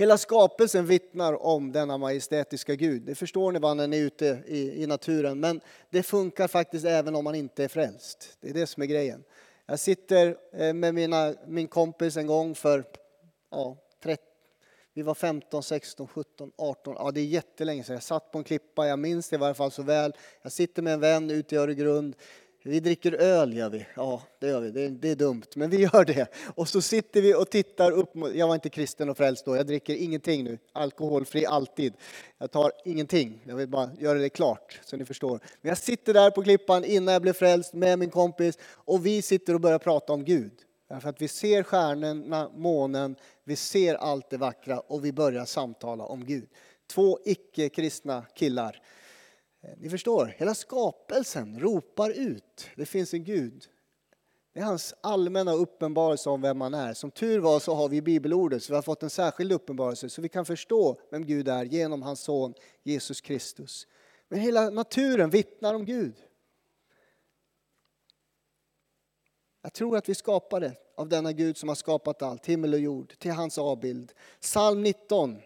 Hela 0.00 0.18
skapelsen 0.18 0.86
vittnar 0.86 1.42
om 1.42 1.72
denna 1.72 1.98
majestätiska 1.98 2.74
Gud. 2.74 3.02
Det 3.02 3.14
förstår 3.14 3.52
ni 3.52 3.58
vad 3.58 3.76
när 3.76 3.86
ni 3.86 3.96
är 3.98 4.02
ute 4.02 4.42
i, 4.46 4.82
i 4.82 4.86
naturen. 4.86 5.40
Men 5.40 5.60
det 5.90 6.02
funkar 6.02 6.48
faktiskt 6.48 6.84
även 6.84 7.14
om 7.14 7.24
man 7.24 7.34
inte 7.34 7.64
är 7.64 7.68
frälst. 7.68 8.36
Det 8.40 8.50
är 8.50 8.54
det 8.54 8.66
som 8.66 8.82
är 8.82 8.86
grejen. 8.86 9.24
Jag 9.66 9.78
sitter 9.78 10.36
eh, 10.52 10.72
med 10.72 10.94
mina, 10.94 11.34
min 11.46 11.68
kompis 11.68 12.16
en 12.16 12.26
gång 12.26 12.54
för 12.54 12.84
ja, 13.50 13.76
30, 14.02 14.22
vi 14.94 15.02
var 15.02 15.14
15, 15.14 15.62
16, 15.62 16.08
17, 16.08 16.52
18, 16.56 16.94
ja 16.98 17.10
det 17.10 17.20
är 17.20 17.24
jättelänge 17.24 17.84
sedan. 17.84 17.94
Jag 17.94 18.02
satt 18.02 18.30
på 18.32 18.38
en 18.38 18.44
klippa, 18.44 18.86
jag 18.86 18.98
minns 18.98 19.28
det 19.28 19.36
i 19.36 19.38
varje 19.38 19.54
fall 19.54 19.70
så 19.70 19.82
väl. 19.82 20.12
Jag 20.42 20.52
sitter 20.52 20.82
med 20.82 20.92
en 20.92 21.00
vän 21.00 21.30
ute 21.30 21.54
i 21.54 21.58
Öregrund. 21.58 22.16
Vi 22.62 22.80
dricker 22.80 23.12
öl, 23.12 23.56
gör 23.56 23.70
vi. 23.70 23.86
Ja, 23.94 24.22
det 24.38 24.48
gör 24.48 24.60
vi. 24.60 24.70
Det 24.70 24.84
är, 24.84 24.90
det 24.90 25.10
är, 25.10 25.16
dumt, 25.16 25.46
men 25.54 25.70
vi 25.70 25.76
gör 25.76 26.04
det. 26.04 26.26
Och 26.54 26.68
så 26.68 26.80
sitter 26.80 27.22
vi 27.22 27.34
och 27.34 27.50
tittar 27.50 27.90
upp 27.90 28.14
mot... 28.14 28.34
Jag 28.34 28.46
var 28.46 28.54
inte 28.54 28.68
kristen 28.68 29.08
och 29.08 29.16
frälst 29.16 29.44
då. 29.44 29.56
Jag 29.56 29.66
dricker 29.66 29.94
ingenting 29.94 30.44
nu. 30.44 30.58
Alkoholfri 30.72 31.46
alltid. 31.46 31.94
Jag 32.38 32.50
tar 32.50 32.72
ingenting. 32.84 33.42
Jag 33.44 33.56
vill 33.56 33.68
bara 33.68 33.90
göra 33.98 34.18
det 34.18 34.28
klart, 34.28 34.80
så 34.84 34.96
ni 34.96 35.04
förstår. 35.04 35.40
Men 35.60 35.68
jag 35.68 35.78
sitter 35.78 36.14
där 36.14 36.30
på 36.30 36.42
klippan 36.42 36.84
innan 36.84 37.12
jag 37.12 37.22
blev 37.22 37.32
frälst 37.32 37.74
med 37.74 37.98
min 37.98 38.10
kompis 38.10 38.58
och 38.64 39.06
vi 39.06 39.22
sitter 39.22 39.54
och 39.54 39.60
börjar 39.60 39.78
prata 39.78 40.12
om 40.12 40.24
Gud. 40.24 40.52
Därför 40.88 41.08
att 41.08 41.22
vi 41.22 41.28
ser 41.28 41.62
stjärnorna, 41.62 42.50
månen, 42.54 43.16
vi 43.44 43.56
ser 43.56 43.94
allt 43.94 44.30
det 44.30 44.36
vackra 44.36 44.80
och 44.80 45.04
vi 45.04 45.12
börjar 45.12 45.44
samtala 45.44 46.04
om 46.04 46.24
Gud. 46.24 46.48
Två 46.86 47.18
icke-kristna 47.24 48.24
killar 48.34 48.80
Eh, 49.62 49.70
ni 49.78 49.90
förstår, 49.90 50.26
hela 50.26 50.54
skapelsen 50.54 51.60
ropar 51.60 52.10
ut. 52.10 52.68
Det 52.76 52.86
finns 52.86 53.14
en 53.14 53.24
Gud. 53.24 53.68
Det 54.52 54.60
är 54.60 54.64
hans 54.64 54.94
allmänna 55.00 55.52
uppenbarelse 55.52 56.30
om 56.30 56.42
vem 56.42 56.58
man 56.58 56.74
är. 56.74 56.94
Som 56.94 57.10
tur 57.10 57.38
var 57.38 57.60
så 57.60 57.74
har 57.74 57.88
vi 57.88 58.02
bibelordet, 58.02 58.62
så 58.62 58.72
vi 58.72 58.74
har 58.74 58.82
fått 58.82 59.02
en 59.02 59.10
särskild 59.10 59.52
uppenbarelse 59.52 60.08
så 60.08 60.22
vi 60.22 60.28
kan 60.28 60.44
förstå 60.44 61.00
vem 61.10 61.26
Gud 61.26 61.48
är 61.48 61.64
genom 61.64 62.02
hans 62.02 62.20
son 62.20 62.54
Jesus 62.82 63.20
Kristus. 63.20 63.86
Men 64.28 64.40
hela 64.40 64.70
naturen 64.70 65.30
vittnar 65.30 65.74
om 65.74 65.84
Gud. 65.84 66.14
Jag 69.62 69.72
tror 69.72 69.96
att 69.96 70.08
vi 70.08 70.14
skapade 70.14 70.76
av 70.96 71.08
denna 71.08 71.32
Gud 71.32 71.56
som 71.56 71.68
har 71.68 71.76
skapat 71.76 72.22
allt, 72.22 72.46
himmel 72.46 72.74
och 72.74 72.80
jord, 72.80 73.18
till 73.18 73.30
hans 73.30 73.58
avbild. 73.58 74.12
Psalm 74.40 74.82
19, 74.82 75.42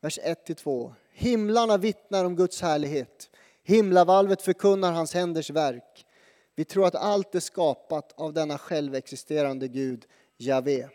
vers 0.00 0.18
1-2. 0.18 0.94
Himlarna 1.12 1.76
vittnar 1.76 2.24
om 2.24 2.36
Guds 2.36 2.62
härlighet. 2.62 3.30
Himlavalvet 3.62 4.42
förkunnar 4.42 4.92
hans 4.92 5.14
händers 5.14 5.50
verk. 5.50 6.06
Vi 6.54 6.64
tror 6.64 6.86
att 6.86 6.94
allt 6.94 7.34
är 7.34 7.40
skapat 7.40 8.12
av 8.16 8.32
denna 8.32 8.58
självexisterande 8.58 9.68
Gud, 9.68 10.04
Javé. 10.36 10.88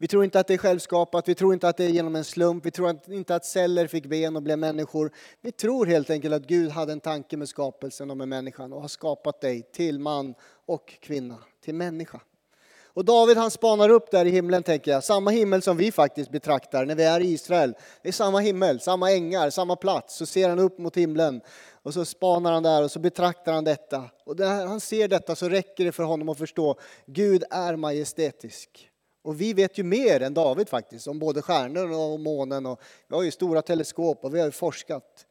Vi 0.00 0.08
tror 0.08 0.24
inte 0.24 0.40
att 0.40 0.46
det 0.46 0.54
är 0.54 0.58
självskapat, 0.58 1.28
vi 1.28 1.34
tror 1.34 1.54
inte 1.54 1.68
att 1.68 1.76
det 1.76 1.84
är 1.84 1.88
genom 1.88 2.16
en 2.16 2.24
slump, 2.24 2.66
vi 2.66 2.70
tror 2.70 3.00
inte 3.06 3.34
att 3.34 3.44
celler 3.44 3.86
fick 3.86 4.06
ben 4.06 4.36
och 4.36 4.42
blev 4.42 4.58
människor. 4.58 5.12
Vi 5.40 5.52
tror 5.52 5.86
helt 5.86 6.10
enkelt 6.10 6.34
att 6.34 6.46
Gud 6.46 6.70
hade 6.70 6.92
en 6.92 7.00
tanke 7.00 7.36
med 7.36 7.48
skapelsen 7.48 8.10
och 8.10 8.16
med 8.16 8.28
människan 8.28 8.72
och 8.72 8.80
har 8.80 8.88
skapat 8.88 9.40
dig 9.40 9.62
till 9.62 9.98
man 9.98 10.34
och 10.66 10.94
kvinna, 11.00 11.38
till 11.60 11.74
människa. 11.74 12.20
Och 12.98 13.04
David 13.04 13.36
han 13.36 13.50
spanar 13.50 13.88
upp 13.88 14.10
där 14.10 14.24
i 14.24 14.30
himlen 14.30 14.62
tänker 14.62 14.90
jag, 14.90 15.04
samma 15.04 15.30
himmel 15.30 15.62
som 15.62 15.76
vi 15.76 15.92
faktiskt 15.92 16.30
betraktar 16.30 16.84
när 16.84 16.94
vi 16.94 17.04
är 17.04 17.20
i 17.20 17.32
Israel. 17.32 17.74
Det 18.02 18.08
är 18.08 18.12
samma 18.12 18.38
himmel, 18.38 18.80
samma 18.80 19.12
ängar, 19.12 19.50
samma 19.50 19.76
plats. 19.76 20.16
Så 20.16 20.26
ser 20.26 20.48
han 20.48 20.58
upp 20.58 20.78
mot 20.78 20.96
himlen 20.96 21.40
och 21.82 21.94
så 21.94 22.04
spanar 22.04 22.52
han 22.52 22.62
där 22.62 22.82
och 22.82 22.90
så 22.90 22.98
betraktar 22.98 23.52
han 23.52 23.64
detta. 23.64 24.04
Och 24.24 24.38
när 24.38 24.66
han 24.66 24.80
ser 24.80 25.08
detta 25.08 25.34
så 25.34 25.48
räcker 25.48 25.84
det 25.84 25.92
för 25.92 26.02
honom 26.02 26.28
att 26.28 26.38
förstå, 26.38 26.78
Gud 27.06 27.44
är 27.50 27.76
majestätisk. 27.76 28.90
Och 29.22 29.40
vi 29.40 29.52
vet 29.52 29.78
ju 29.78 29.82
mer 29.82 30.20
än 30.22 30.34
David 30.34 30.68
faktiskt 30.68 31.08
om 31.08 31.18
både 31.18 31.42
stjärnor 31.42 31.90
och 31.90 32.20
månen. 32.20 32.66
Och 32.66 32.80
vi 33.08 33.16
har 33.16 33.22
ju 33.22 33.30
stora 33.30 33.62
teleskop 33.62 34.24
och 34.24 34.34
vi 34.34 34.38
har 34.38 34.46
ju 34.46 34.52
forskat. 34.52 35.26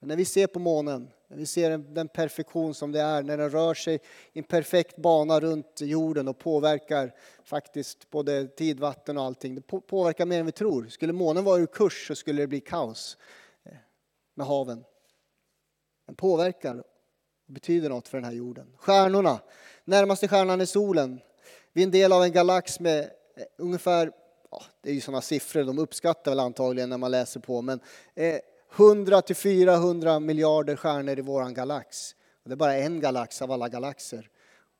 Men 0.00 0.08
när 0.08 0.16
vi 0.16 0.24
ser 0.24 0.46
på 0.46 0.58
månen, 0.58 1.08
när 1.28 1.36
vi 1.36 1.46
ser 1.46 1.78
den 1.78 2.08
perfektion 2.08 2.74
som 2.74 2.92
det 2.92 3.00
är, 3.00 3.22
när 3.22 3.38
den 3.38 3.50
rör 3.50 3.74
sig 3.74 3.94
i 4.32 4.38
en 4.38 4.44
perfekt 4.44 4.96
bana 4.96 5.40
runt 5.40 5.80
jorden 5.80 6.28
och 6.28 6.38
påverkar 6.38 7.14
faktiskt 7.44 8.10
både 8.10 8.46
tid, 8.48 8.80
vatten 8.80 9.18
och 9.18 9.24
allting. 9.24 9.54
Det 9.54 9.62
påverkar 9.86 10.26
mer 10.26 10.40
än 10.40 10.46
vi 10.46 10.52
tror. 10.52 10.86
Skulle 10.86 11.12
månen 11.12 11.44
vara 11.44 11.58
ur 11.58 11.66
kurs 11.66 12.06
så 12.08 12.14
skulle 12.14 12.42
det 12.42 12.46
bli 12.46 12.60
kaos 12.60 13.16
eh, 13.64 13.72
med 14.34 14.46
haven. 14.46 14.84
Den 16.06 16.14
påverkar 16.14 16.84
och 17.46 17.52
betyder 17.52 17.88
något 17.88 18.08
för 18.08 18.18
den 18.18 18.24
här 18.24 18.32
jorden. 18.32 18.72
Stjärnorna, 18.76 19.40
närmaste 19.84 20.28
stjärnan 20.28 20.60
är 20.60 20.66
solen. 20.66 21.20
Vi 21.72 21.82
är 21.82 21.86
en 21.86 21.90
del 21.90 22.12
av 22.12 22.22
en 22.22 22.32
galax 22.32 22.80
med 22.80 22.98
eh, 23.00 23.44
ungefär, 23.56 24.12
ja, 24.50 24.62
det 24.80 24.90
är 24.90 24.94
ju 24.94 25.00
sådana 25.00 25.22
siffror, 25.22 25.64
de 25.64 25.78
uppskattar 25.78 26.30
väl 26.30 26.40
antagligen 26.40 26.90
när 26.90 26.98
man 26.98 27.10
läser 27.10 27.40
på, 27.40 27.62
men 27.62 27.80
eh, 28.14 28.38
100 28.78 29.22
till 29.22 29.36
400 29.36 30.20
miljarder 30.20 30.76
stjärnor 30.76 31.18
i 31.18 31.22
våran 31.22 31.54
galax. 31.54 32.14
Och 32.42 32.48
det 32.48 32.54
är 32.54 32.56
bara 32.56 32.76
en 32.76 33.00
galax 33.00 33.42
av 33.42 33.52
alla 33.52 33.68
galaxer. 33.68 34.28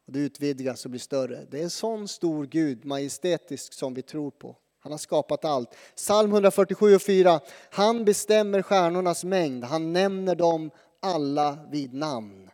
Och 0.06 0.12
det 0.12 0.18
utvidgas 0.18 0.84
och 0.84 0.90
blir 0.90 1.00
större. 1.00 1.44
Det 1.50 1.58
är 1.58 1.62
en 1.62 1.70
sån 1.70 2.08
stor 2.08 2.46
Gud, 2.46 2.84
majestätisk, 2.84 3.72
som 3.72 3.94
vi 3.94 4.02
tror 4.02 4.30
på. 4.30 4.56
Han 4.78 4.92
har 4.92 4.98
skapat 4.98 5.44
allt. 5.44 5.76
Psalm 5.96 6.32
147 6.32 6.94
och 6.94 7.02
4. 7.02 7.40
Han 7.70 8.04
bestämmer 8.04 8.62
stjärnornas 8.62 9.24
mängd. 9.24 9.64
Han 9.64 9.92
nämner 9.92 10.34
dem 10.34 10.70
alla 11.00 11.58
vid 11.70 11.94
namn. 11.94 12.50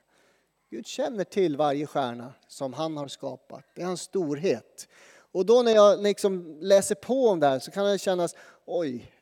Gud 0.70 0.87
känner 0.87 1.24
till 1.24 1.57
varje 1.57 1.87
stjärna 1.87 2.33
som 2.48 2.72
han 2.72 2.96
har 2.96 3.09
skapat. 3.09 3.64
Det 3.74 3.83
är 3.83 3.87
hans 3.87 4.00
storhet. 4.00 4.88
Och 5.33 5.46
då 5.46 5.62
när 5.62 5.72
jag 5.72 6.02
liksom 6.02 6.59
läser 6.61 6.94
på 6.94 7.28
om 7.28 7.40
det 7.40 7.46
här 7.46 7.59
så 7.59 7.70
kan 7.70 7.87
det 7.87 7.98
kännas, 7.98 8.35
oj, 8.64 9.12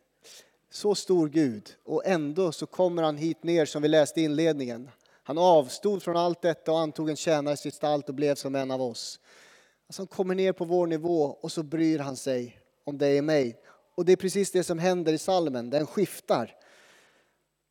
så 0.71 0.95
stor 0.95 1.29
Gud 1.29 1.75
och 1.85 2.07
ändå 2.07 2.53
så 2.53 2.67
kommer 2.67 3.03
han 3.03 3.17
hit 3.17 3.45
ner 3.45 3.65
som 3.65 3.83
vi 3.83 3.89
läste 3.89 4.21
i 4.21 4.25
inledningen. 4.25 4.91
Han 5.23 5.39
avstod 5.39 6.03
från 6.03 6.17
allt 6.17 6.43
detta 6.43 6.73
och 6.73 6.81
antog 6.81 7.11
en 7.11 7.17
tjänares 7.17 7.63
gestalt 7.63 8.09
och 8.09 8.15
blev 8.15 8.35
som 8.35 8.55
en 8.55 8.71
av 8.71 8.83
oss. 8.83 9.21
Alltså 9.87 10.03
han 10.03 10.07
kommer 10.07 10.35
ner 10.35 10.53
på 10.53 10.65
vår 10.65 10.87
nivå 10.87 11.23
och 11.41 11.53
så 11.53 11.63
bryr 11.63 11.99
han 11.99 12.17
sig 12.17 12.61
om 12.85 12.99
dig 12.99 13.19
och 13.19 13.25
mig. 13.25 13.57
Och 13.95 14.05
det 14.05 14.13
är 14.13 14.17
precis 14.17 14.53
det 14.53 14.65
som 14.65 14.79
händer 14.79 15.13
i 15.13 15.19
salmen, 15.19 15.71
den 15.71 15.87
skiftar. 15.87 16.57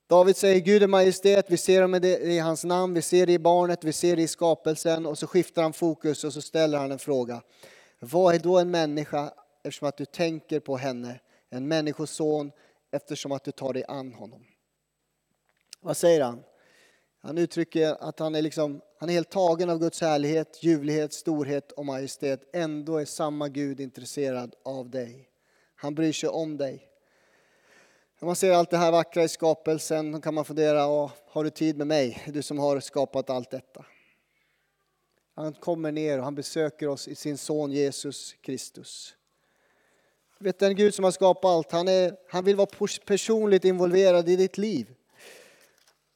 David 0.10 0.36
säger 0.36 0.60
Gud 0.60 0.84
är 0.84 0.88
majestät, 0.88 1.46
vi 1.50 1.58
ser 1.58 2.00
det 2.00 2.20
i 2.20 2.40
hans 2.40 2.64
namn, 2.64 2.94
vi 2.94 3.02
ser 3.02 3.26
det 3.26 3.34
i 3.34 3.40
barnet, 3.40 3.84
vi 3.84 3.94
ser 3.94 4.16
det 4.16 4.22
i 4.22 4.28
skapelsen 4.28 5.06
och 5.06 5.18
så 5.18 5.28
skiftar 5.28 5.64
han 5.64 5.74
fokus 5.74 6.24
och 6.24 6.34
så 6.34 6.42
ställer 6.42 6.78
han 6.78 6.92
en 6.92 7.00
fråga. 7.00 7.42
Vad 8.00 8.36
är 8.36 8.40
då 8.40 8.58
en 8.58 8.72
människa 8.72 9.32
eftersom 9.64 9.88
att 9.88 9.98
du 9.98 10.06
tänker 10.06 10.60
på 10.60 10.78
henne? 10.78 11.20
En 11.50 11.68
människoson 11.68 12.52
eftersom 12.92 13.32
att 13.32 13.44
du 13.44 13.52
tar 13.52 13.74
dig 13.74 13.84
an 13.88 14.14
honom. 14.14 14.46
Vad 15.82 15.98
säger 15.98 16.22
han? 16.22 16.44
Han 17.22 17.38
uttrycker 17.38 18.04
att 18.04 18.20
han 18.20 18.36
är, 18.36 18.42
liksom, 18.42 18.82
han 19.00 19.10
är 19.10 19.14
helt 19.14 19.30
tagen 19.30 19.70
av 19.70 19.80
Guds 19.80 20.02
härlighet, 20.02 20.64
ljuvlighet, 20.64 21.14
storhet 21.14 21.72
och 21.72 21.86
majestät. 21.86 22.50
Ändå 22.54 22.98
är 22.98 23.06
samma 23.06 23.48
Gud 23.48 23.80
intresserad 23.80 24.56
av 24.64 24.90
dig. 24.90 25.30
Han 25.76 25.96
bryr 25.96 26.14
sig 26.14 26.30
om 26.30 26.58
dig. 26.58 26.90
När 28.20 28.26
man 28.26 28.36
ser 28.36 28.52
allt 28.52 28.70
det 28.70 28.78
här 28.78 28.92
vackra 28.92 29.24
i 29.24 29.28
skapelsen 29.28 30.22
kan 30.22 30.34
man 30.34 30.46
fundera, 30.46 30.82
har 31.28 31.44
du 31.44 31.50
tid 31.50 31.78
med 31.78 31.88
mig, 31.88 32.24
du 32.28 32.42
som 32.42 32.60
har 32.60 32.80
skapat 32.80 33.30
allt 33.30 33.52
detta? 33.52 33.86
Han 35.36 35.54
kommer 35.54 35.92
ner 35.92 36.18
och 36.18 36.24
han 36.24 36.36
besöker 36.36 36.88
oss 36.88 37.08
i 37.08 37.16
sin 37.16 37.38
son 37.38 37.72
Jesus 37.72 38.34
Kristus. 38.34 39.16
Vet 40.42 40.60
den 40.60 40.76
Gud 40.76 40.94
som 40.94 41.04
har 41.04 41.12
skapat 41.12 41.50
allt, 41.50 41.72
han, 41.72 41.88
är, 41.88 42.16
han 42.30 42.44
vill 42.44 42.56
vara 42.56 42.68
personligt 43.06 43.66
involverad 43.66 44.30
i 44.30 44.36
ditt 44.36 44.58
liv. 44.58 44.96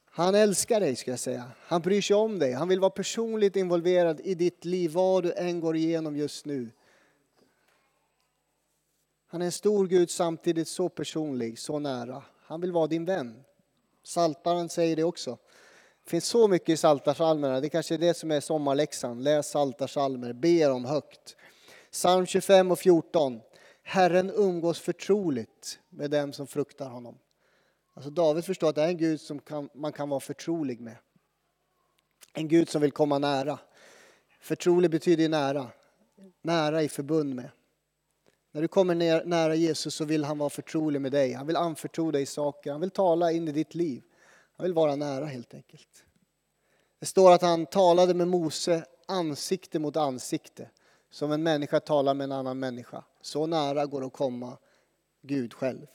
Han 0.06 0.36
älskar 0.36 0.80
dig 0.80 0.96
ska 0.96 1.12
jag 1.12 1.20
säga. 1.20 1.52
Han 1.60 1.82
bryr 1.82 2.02
sig 2.02 2.16
om 2.16 2.40
dig. 2.40 2.54
Han 2.54 2.68
vill 2.68 2.80
vara 2.80 2.90
personligt 2.90 3.56
involverad 3.56 4.22
i 4.24 4.36
ditt 4.36 4.66
liv, 4.66 4.92
vad 4.92 5.24
du 5.24 5.34
än 5.34 5.60
går 5.60 5.76
igenom 5.76 6.18
just 6.18 6.46
nu. 6.46 6.70
Han 9.28 9.42
är 9.42 9.46
en 9.46 9.52
stor 9.52 9.88
Gud 9.88 10.12
samtidigt 10.12 10.68
så 10.68 10.90
personlig, 10.90 11.60
så 11.60 11.80
nära. 11.80 12.24
Han 12.46 12.62
vill 12.62 12.72
vara 12.72 12.88
din 12.88 13.06
vän. 13.06 13.44
Saltaren 14.04 14.70
säger 14.70 14.96
det 14.96 15.04
också. 15.04 15.38
Det 16.04 16.10
finns 16.10 16.26
så 16.26 16.48
mycket 16.48 16.70
i 16.70 16.78
Saltarsalmerna. 16.78 17.60
Det 17.60 17.70
kanske 17.70 17.94
är 17.94 17.98
det 17.98 18.14
som 18.14 18.32
är 18.32 18.40
sommarläxan. 18.40 19.24
Läs 19.24 19.50
Saltarsalmer, 19.50 20.34
be 20.34 20.68
dem 20.68 20.86
högt. 20.86 21.36
Psalm 21.92 22.26
25 22.26 22.72
och 22.72 22.80
14. 22.80 23.42
Herren 23.84 24.32
umgås 24.36 24.80
förtroligt 24.80 25.80
med 25.90 26.12
dem 26.12 26.34
som 26.34 26.48
fruktar 26.48 26.90
honom. 26.90 27.18
Alltså 27.94 28.10
David 28.10 28.46
förstår 28.46 28.70
att 28.70 28.76
det 28.76 28.84
är 28.84 28.88
en 28.88 28.98
Gud 28.98 29.22
som 29.22 29.40
kan, 29.40 29.70
man 29.74 29.94
kan 29.94 30.10
vara 30.10 30.20
förtrolig 30.20 30.82
med. 30.82 30.96
En 32.34 32.48
Gud 32.48 32.70
som 32.70 32.82
vill 32.82 32.92
komma 32.92 33.20
nära. 33.20 33.60
Förtrolig 34.40 34.92
betyder 34.92 35.30
nära. 35.30 35.68
Nära 36.42 36.84
i 36.84 36.90
förbund 36.90 37.36
med. 37.36 37.50
När 38.52 38.62
du 38.62 38.68
kommer 38.68 38.96
ner, 38.96 39.26
nära 39.26 39.56
Jesus 39.56 39.96
så 39.96 40.06
vill 40.06 40.24
han 40.24 40.38
vara 40.38 40.50
förtrolig 40.50 41.02
med 41.02 41.12
dig. 41.12 41.34
Han 41.34 41.48
vill 41.48 41.56
anförtro 41.56 42.12
dig 42.12 42.26
saker. 42.26 42.72
Han 42.72 42.82
vill 42.82 42.92
tala 42.92 43.32
in 43.32 43.48
i 43.48 43.52
ditt 43.52 43.76
liv. 43.76 44.04
Han 44.58 44.64
vill 44.64 44.74
vara 44.74 44.96
nära 44.96 45.26
helt 45.26 45.54
enkelt. 45.54 46.06
Det 47.00 47.06
står 47.06 47.32
att 47.32 47.42
han 47.42 47.66
talade 47.66 48.14
med 48.14 48.28
Mose 48.28 48.86
ansikte 49.08 49.80
mot 49.80 49.98
ansikte. 49.98 50.70
Som 51.14 51.32
en 51.32 51.44
människa 51.44 51.80
talar 51.80 52.14
med 52.14 52.26
en 52.26 52.32
annan 52.32 52.60
människa. 52.60 53.04
Så 53.22 53.46
nära 53.46 53.86
går 53.86 54.02
det 54.02 54.08
att 54.08 54.14
komma 54.14 54.58
Gud 55.22 55.54
själv. 55.54 55.88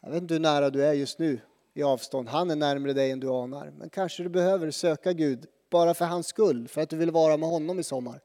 Jag 0.00 0.10
vet 0.10 0.22
inte 0.22 0.34
hur 0.34 0.40
nära 0.40 0.70
du 0.70 0.84
är 0.84 0.92
just 0.92 1.18
nu 1.18 1.40
i 1.74 1.82
avstånd. 1.82 2.28
Han 2.28 2.50
är 2.50 2.56
närmare 2.56 2.92
dig 2.92 3.10
än 3.10 3.20
du 3.20 3.28
anar. 3.28 3.72
Men 3.78 3.90
kanske 3.90 4.22
du 4.22 4.28
behöver 4.28 4.70
söka 4.70 5.12
Gud 5.12 5.46
bara 5.70 5.94
för 5.94 6.04
hans 6.04 6.26
skull, 6.26 6.68
för 6.68 6.80
att 6.80 6.90
du 6.90 6.96
vill 6.96 7.10
vara 7.10 7.36
med 7.36 7.48
honom 7.48 7.78
i 7.78 7.82
sommar. 7.82 8.20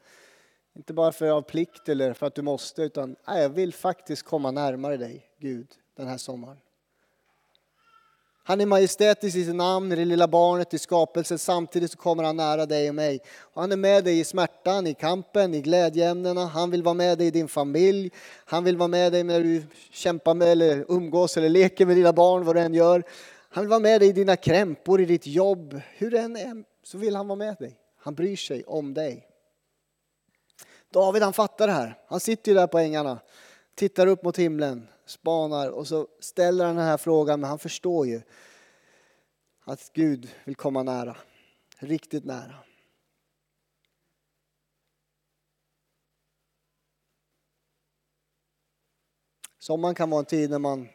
Inte 0.75 0.93
bara 0.93 1.11
för 1.11 1.29
av 1.29 1.41
plikt 1.41 1.89
eller 1.89 2.13
för 2.13 2.25
att 2.25 2.35
du 2.35 2.41
måste, 2.41 2.81
utan 2.81 3.15
nej, 3.27 3.41
jag 3.41 3.49
vill 3.49 3.73
faktiskt 3.73 4.23
komma 4.23 4.51
närmare 4.51 4.97
dig, 4.97 5.25
Gud, 5.39 5.67
den 5.95 6.07
här 6.07 6.17
sommaren. 6.17 6.57
Han 8.45 8.61
är 8.61 8.65
majestätisk 8.65 9.37
i 9.37 9.45
sitt 9.45 9.55
namn, 9.55 9.91
i 9.91 9.95
det 9.95 10.05
lilla 10.05 10.27
barnet 10.27 10.73
i 10.73 10.79
skapelsen. 10.79 11.39
Samtidigt 11.39 11.91
så 11.91 11.97
kommer 11.97 12.23
han 12.23 12.37
nära 12.37 12.65
dig 12.65 12.89
och 12.89 12.95
mig. 12.95 13.19
Och 13.39 13.61
han 13.61 13.71
är 13.71 13.77
med 13.77 14.03
dig 14.03 14.19
i 14.19 14.23
smärtan, 14.23 14.87
i 14.87 14.93
kampen, 14.93 15.53
i 15.53 15.61
glädjeämnena. 15.61 16.45
Han 16.45 16.71
vill 16.71 16.83
vara 16.83 16.93
med 16.93 17.17
dig 17.17 17.27
i 17.27 17.31
din 17.31 17.47
familj. 17.47 18.11
Han 18.45 18.63
vill 18.63 18.77
vara 18.77 18.87
med 18.87 19.11
dig 19.11 19.23
när 19.23 19.39
du 19.39 19.63
kämpar 19.91 20.33
med 20.33 20.47
eller 20.47 20.85
umgås 20.89 21.37
eller 21.37 21.49
leker 21.49 21.85
med 21.85 21.95
dina 21.95 22.13
barn, 22.13 22.45
vad 22.45 22.55
du 22.55 22.59
än 22.59 22.73
gör. 22.73 23.03
Han 23.49 23.63
vill 23.63 23.69
vara 23.69 23.79
med 23.79 24.01
dig 24.01 24.09
i 24.09 24.13
dina 24.13 24.35
krämpor, 24.35 25.01
i 25.01 25.05
ditt 25.05 25.27
jobb. 25.27 25.81
Hur 25.97 26.11
det 26.11 26.19
än 26.19 26.35
är 26.35 26.63
så 26.83 26.97
vill 26.97 27.15
han 27.15 27.27
vara 27.27 27.37
med 27.37 27.55
dig. 27.59 27.77
Han 27.99 28.15
bryr 28.15 28.35
sig 28.35 28.63
om 28.63 28.93
dig. 28.93 29.27
David 30.93 31.23
han 31.23 31.33
fattar 31.33 31.67
det 31.67 31.73
här. 31.73 31.97
Han 32.07 32.19
sitter 32.19 32.51
ju 32.51 32.57
där 32.57 32.67
på 32.67 32.79
ängarna, 32.79 33.19
tittar 33.75 34.07
upp 34.07 34.23
mot 34.23 34.39
himlen, 34.39 34.87
spanar 35.05 35.69
och 35.69 35.87
så 35.87 36.07
ställer 36.19 36.65
han 36.65 36.75
den 36.75 36.85
här 36.85 36.97
frågan, 36.97 37.39
men 37.39 37.49
han 37.49 37.59
förstår 37.59 38.07
ju 38.07 38.21
att 39.63 39.93
Gud 39.93 40.29
vill 40.45 40.55
komma 40.55 40.83
nära, 40.83 41.17
riktigt 41.79 42.25
nära. 42.25 42.55
Sommaren 49.59 49.95
kan 49.95 50.09
vara 50.09 50.19
en 50.19 50.25
tid 50.25 50.49
när 50.49 50.59
man 50.59 50.89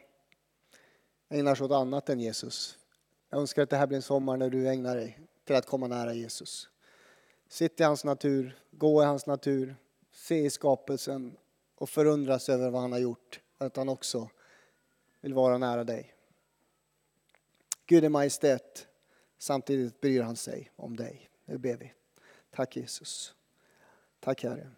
ägnar 1.29 1.55
sig 1.55 1.65
åt 1.65 1.71
annat 1.71 2.09
än 2.09 2.19
Jesus. 2.19 2.77
Jag 3.29 3.39
önskar 3.39 3.63
att 3.63 3.69
det 3.69 3.77
här 3.77 3.87
blir 3.87 3.95
en 3.95 4.01
sommar 4.01 4.37
när 4.37 4.49
du 4.49 4.69
ägnar 4.69 4.95
dig 4.95 5.19
till 5.45 5.55
att 5.55 5.65
komma 5.65 5.87
nära 5.87 6.13
Jesus. 6.13 6.69
Sitt 7.47 7.79
i 7.79 7.83
hans 7.83 8.05
natur, 8.05 8.59
gå 8.71 9.03
i 9.03 9.05
hans 9.05 9.25
natur, 9.25 9.75
se 10.11 10.45
i 10.45 10.49
skapelsen 10.49 11.37
och 11.75 11.89
förundras 11.89 12.49
över 12.49 12.69
vad 12.69 12.81
han 12.81 12.91
har 12.91 12.99
gjort. 12.99 13.39
Att 13.61 13.77
han 13.77 13.89
också 13.89 14.29
vill 15.21 15.33
vara 15.33 15.57
nära 15.57 15.83
dig. 15.83 16.13
Gud 17.85 18.03
är 18.03 18.09
majestät. 18.09 18.87
Samtidigt 19.37 20.01
bryr 20.01 20.21
han 20.21 20.35
sig 20.35 20.71
om 20.75 20.95
dig. 20.95 21.29
Nu 21.45 21.57
ber 21.57 21.77
vi. 21.77 21.93
Tack 22.51 22.75
Jesus. 22.75 23.33
Tack 24.19 24.43
Herre. 24.43 24.69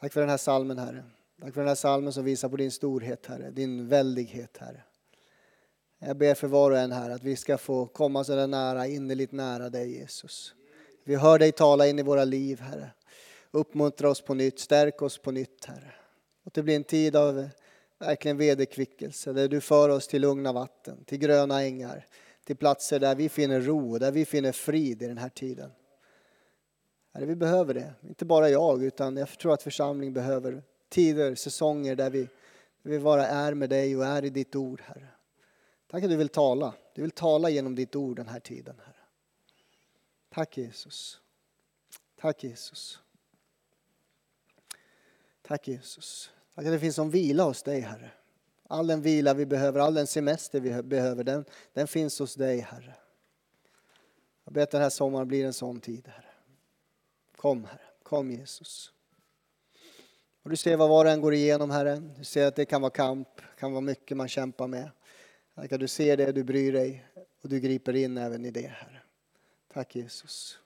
Tack 0.00 0.12
för 0.12 0.20
den 0.20 0.30
här 0.30 0.36
salmen 0.36 0.78
Herre. 0.78 1.04
Tack 1.40 1.54
för 1.54 1.60
den 1.60 1.68
här 1.68 1.74
salmen 1.74 2.12
som 2.12 2.24
visar 2.24 2.48
på 2.48 2.56
din 2.56 2.70
storhet, 2.70 3.26
Herre, 3.26 3.50
din 3.50 3.88
väldighet, 3.88 4.56
Herre. 4.56 4.82
Jag 5.98 6.16
ber 6.16 6.34
för 6.34 6.46
var 6.48 6.70
och 6.70 6.78
en 6.78 6.92
här 6.92 7.10
att 7.10 7.22
vi 7.22 7.36
ska 7.36 7.58
få 7.58 7.86
komma 7.86 8.24
så 8.24 8.34
där 8.34 8.46
nära, 8.46 8.86
innerligt 8.86 9.32
nära 9.32 9.70
dig 9.70 9.98
Jesus. 9.98 10.54
Vi 11.04 11.14
hör 11.14 11.38
dig 11.38 11.52
tala 11.52 11.86
in 11.86 11.98
i 11.98 12.02
våra 12.02 12.24
liv, 12.24 12.60
Herre. 12.60 12.90
Uppmuntra 13.50 14.10
oss 14.10 14.20
på 14.20 14.34
nytt, 14.34 14.58
stärk 14.58 15.02
oss 15.02 15.18
på 15.18 15.30
nytt, 15.30 15.64
Herre. 15.64 15.94
Och 16.44 16.50
det 16.54 16.62
blir 16.62 16.76
en 16.76 16.84
tid 16.84 17.16
av 17.16 17.48
verkligen 17.98 18.36
vederkvickelse, 18.36 19.32
där 19.32 19.48
du 19.48 19.60
för 19.60 19.88
oss 19.88 20.08
till 20.08 20.22
lugna 20.22 20.52
vatten, 20.52 21.04
till 21.04 21.18
gröna 21.18 21.62
ängar, 21.62 22.06
till 22.44 22.56
platser 22.56 23.00
där 23.00 23.14
vi 23.14 23.28
finner 23.28 23.60
ro, 23.60 23.98
där 23.98 24.12
vi 24.12 24.24
finner 24.24 24.52
frid 24.52 25.02
i 25.02 25.06
den 25.06 25.18
här 25.18 25.28
tiden. 25.28 25.70
Herre, 27.12 27.26
vi 27.26 27.36
behöver 27.36 27.74
det. 27.74 27.94
Inte 28.02 28.24
bara 28.24 28.50
jag, 28.50 28.84
utan 28.84 29.16
jag 29.16 29.38
tror 29.38 29.52
att 29.52 29.62
församling 29.62 30.12
behöver 30.12 30.62
tider, 30.88 31.34
säsonger 31.34 31.96
där 31.96 32.10
vi, 32.10 32.28
där 32.82 32.90
vi 32.90 32.98
bara 32.98 33.26
är 33.26 33.54
med 33.54 33.70
dig 33.70 33.96
och 33.96 34.04
är 34.04 34.24
i 34.24 34.30
ditt 34.30 34.56
ord, 34.56 34.80
Herre. 34.80 35.08
Tack 35.86 36.04
att 36.04 36.10
du 36.10 36.16
vill 36.16 36.28
tala. 36.28 36.74
Du 36.94 37.02
vill 37.02 37.10
tala 37.10 37.50
genom 37.50 37.74
ditt 37.74 37.96
ord 37.96 38.16
den 38.16 38.28
här 38.28 38.40
tiden, 38.40 38.78
Herre. 38.78 38.96
Tack 40.28 40.58
Jesus. 40.58 41.20
Tack 42.16 42.44
Jesus. 42.44 42.98
Tack 45.42 45.68
Jesus. 45.68 46.30
Tack 46.56 46.66
att 46.66 46.72
det 46.72 46.80
finns 46.80 46.98
en 46.98 47.10
vila 47.10 47.44
hos 47.44 47.62
dig, 47.62 47.80
Herre. 47.80 48.10
All 48.68 48.86
den 48.86 49.02
vila 49.02 49.34
vi 49.34 49.46
behöver, 49.46 49.80
all 49.80 49.94
den 49.94 50.06
semester 50.06 50.60
vi 50.60 50.82
behöver, 50.82 51.24
den, 51.24 51.44
den 51.72 51.86
finns 51.86 52.18
hos 52.18 52.34
dig, 52.34 52.60
Herre. 52.60 52.94
Jag 54.44 54.54
ber 54.54 54.62
att 54.62 54.70
den 54.70 54.82
här 54.82 54.90
sommaren 54.90 55.28
blir 55.28 55.44
en 55.44 55.52
sån 55.52 55.80
tid, 55.80 56.08
Herre. 56.08 56.30
Kom, 57.36 57.64
Herre. 57.64 57.80
Kom, 58.02 58.30
Jesus. 58.30 58.92
Och 60.42 60.50
du 60.50 60.56
ser 60.56 60.76
vad 60.76 60.88
var 60.88 61.04
och 61.04 61.10
en 61.10 61.20
går 61.20 61.34
igenom, 61.34 61.70
Herre. 61.70 61.96
Du 62.18 62.24
ser 62.24 62.46
att 62.46 62.56
det 62.56 62.64
kan 62.64 62.80
vara 62.80 62.90
kamp, 62.90 63.28
kan 63.58 63.72
vara 63.72 63.80
mycket 63.80 64.16
man 64.16 64.28
kämpar 64.28 64.66
med. 64.66 64.90
Tack 65.54 65.72
att 65.72 65.80
du 65.80 65.88
ser 65.88 66.16
det, 66.16 66.32
du 66.32 66.44
bryr 66.44 66.72
dig 66.72 67.06
och 67.42 67.48
du 67.48 67.60
griper 67.60 67.96
in 67.96 68.18
även 68.18 68.44
i 68.44 68.50
det, 68.50 68.66
Herre. 68.66 69.02
Tack 69.72 69.96
Jesus. 69.96 70.58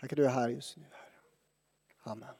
Tack 0.00 0.12
att 0.12 0.16
du 0.16 0.24
är 0.24 0.30
här 0.30 0.48
just 0.48 0.76
nu, 0.76 0.84
Herre. 0.90 1.12
Amen. 2.02 2.39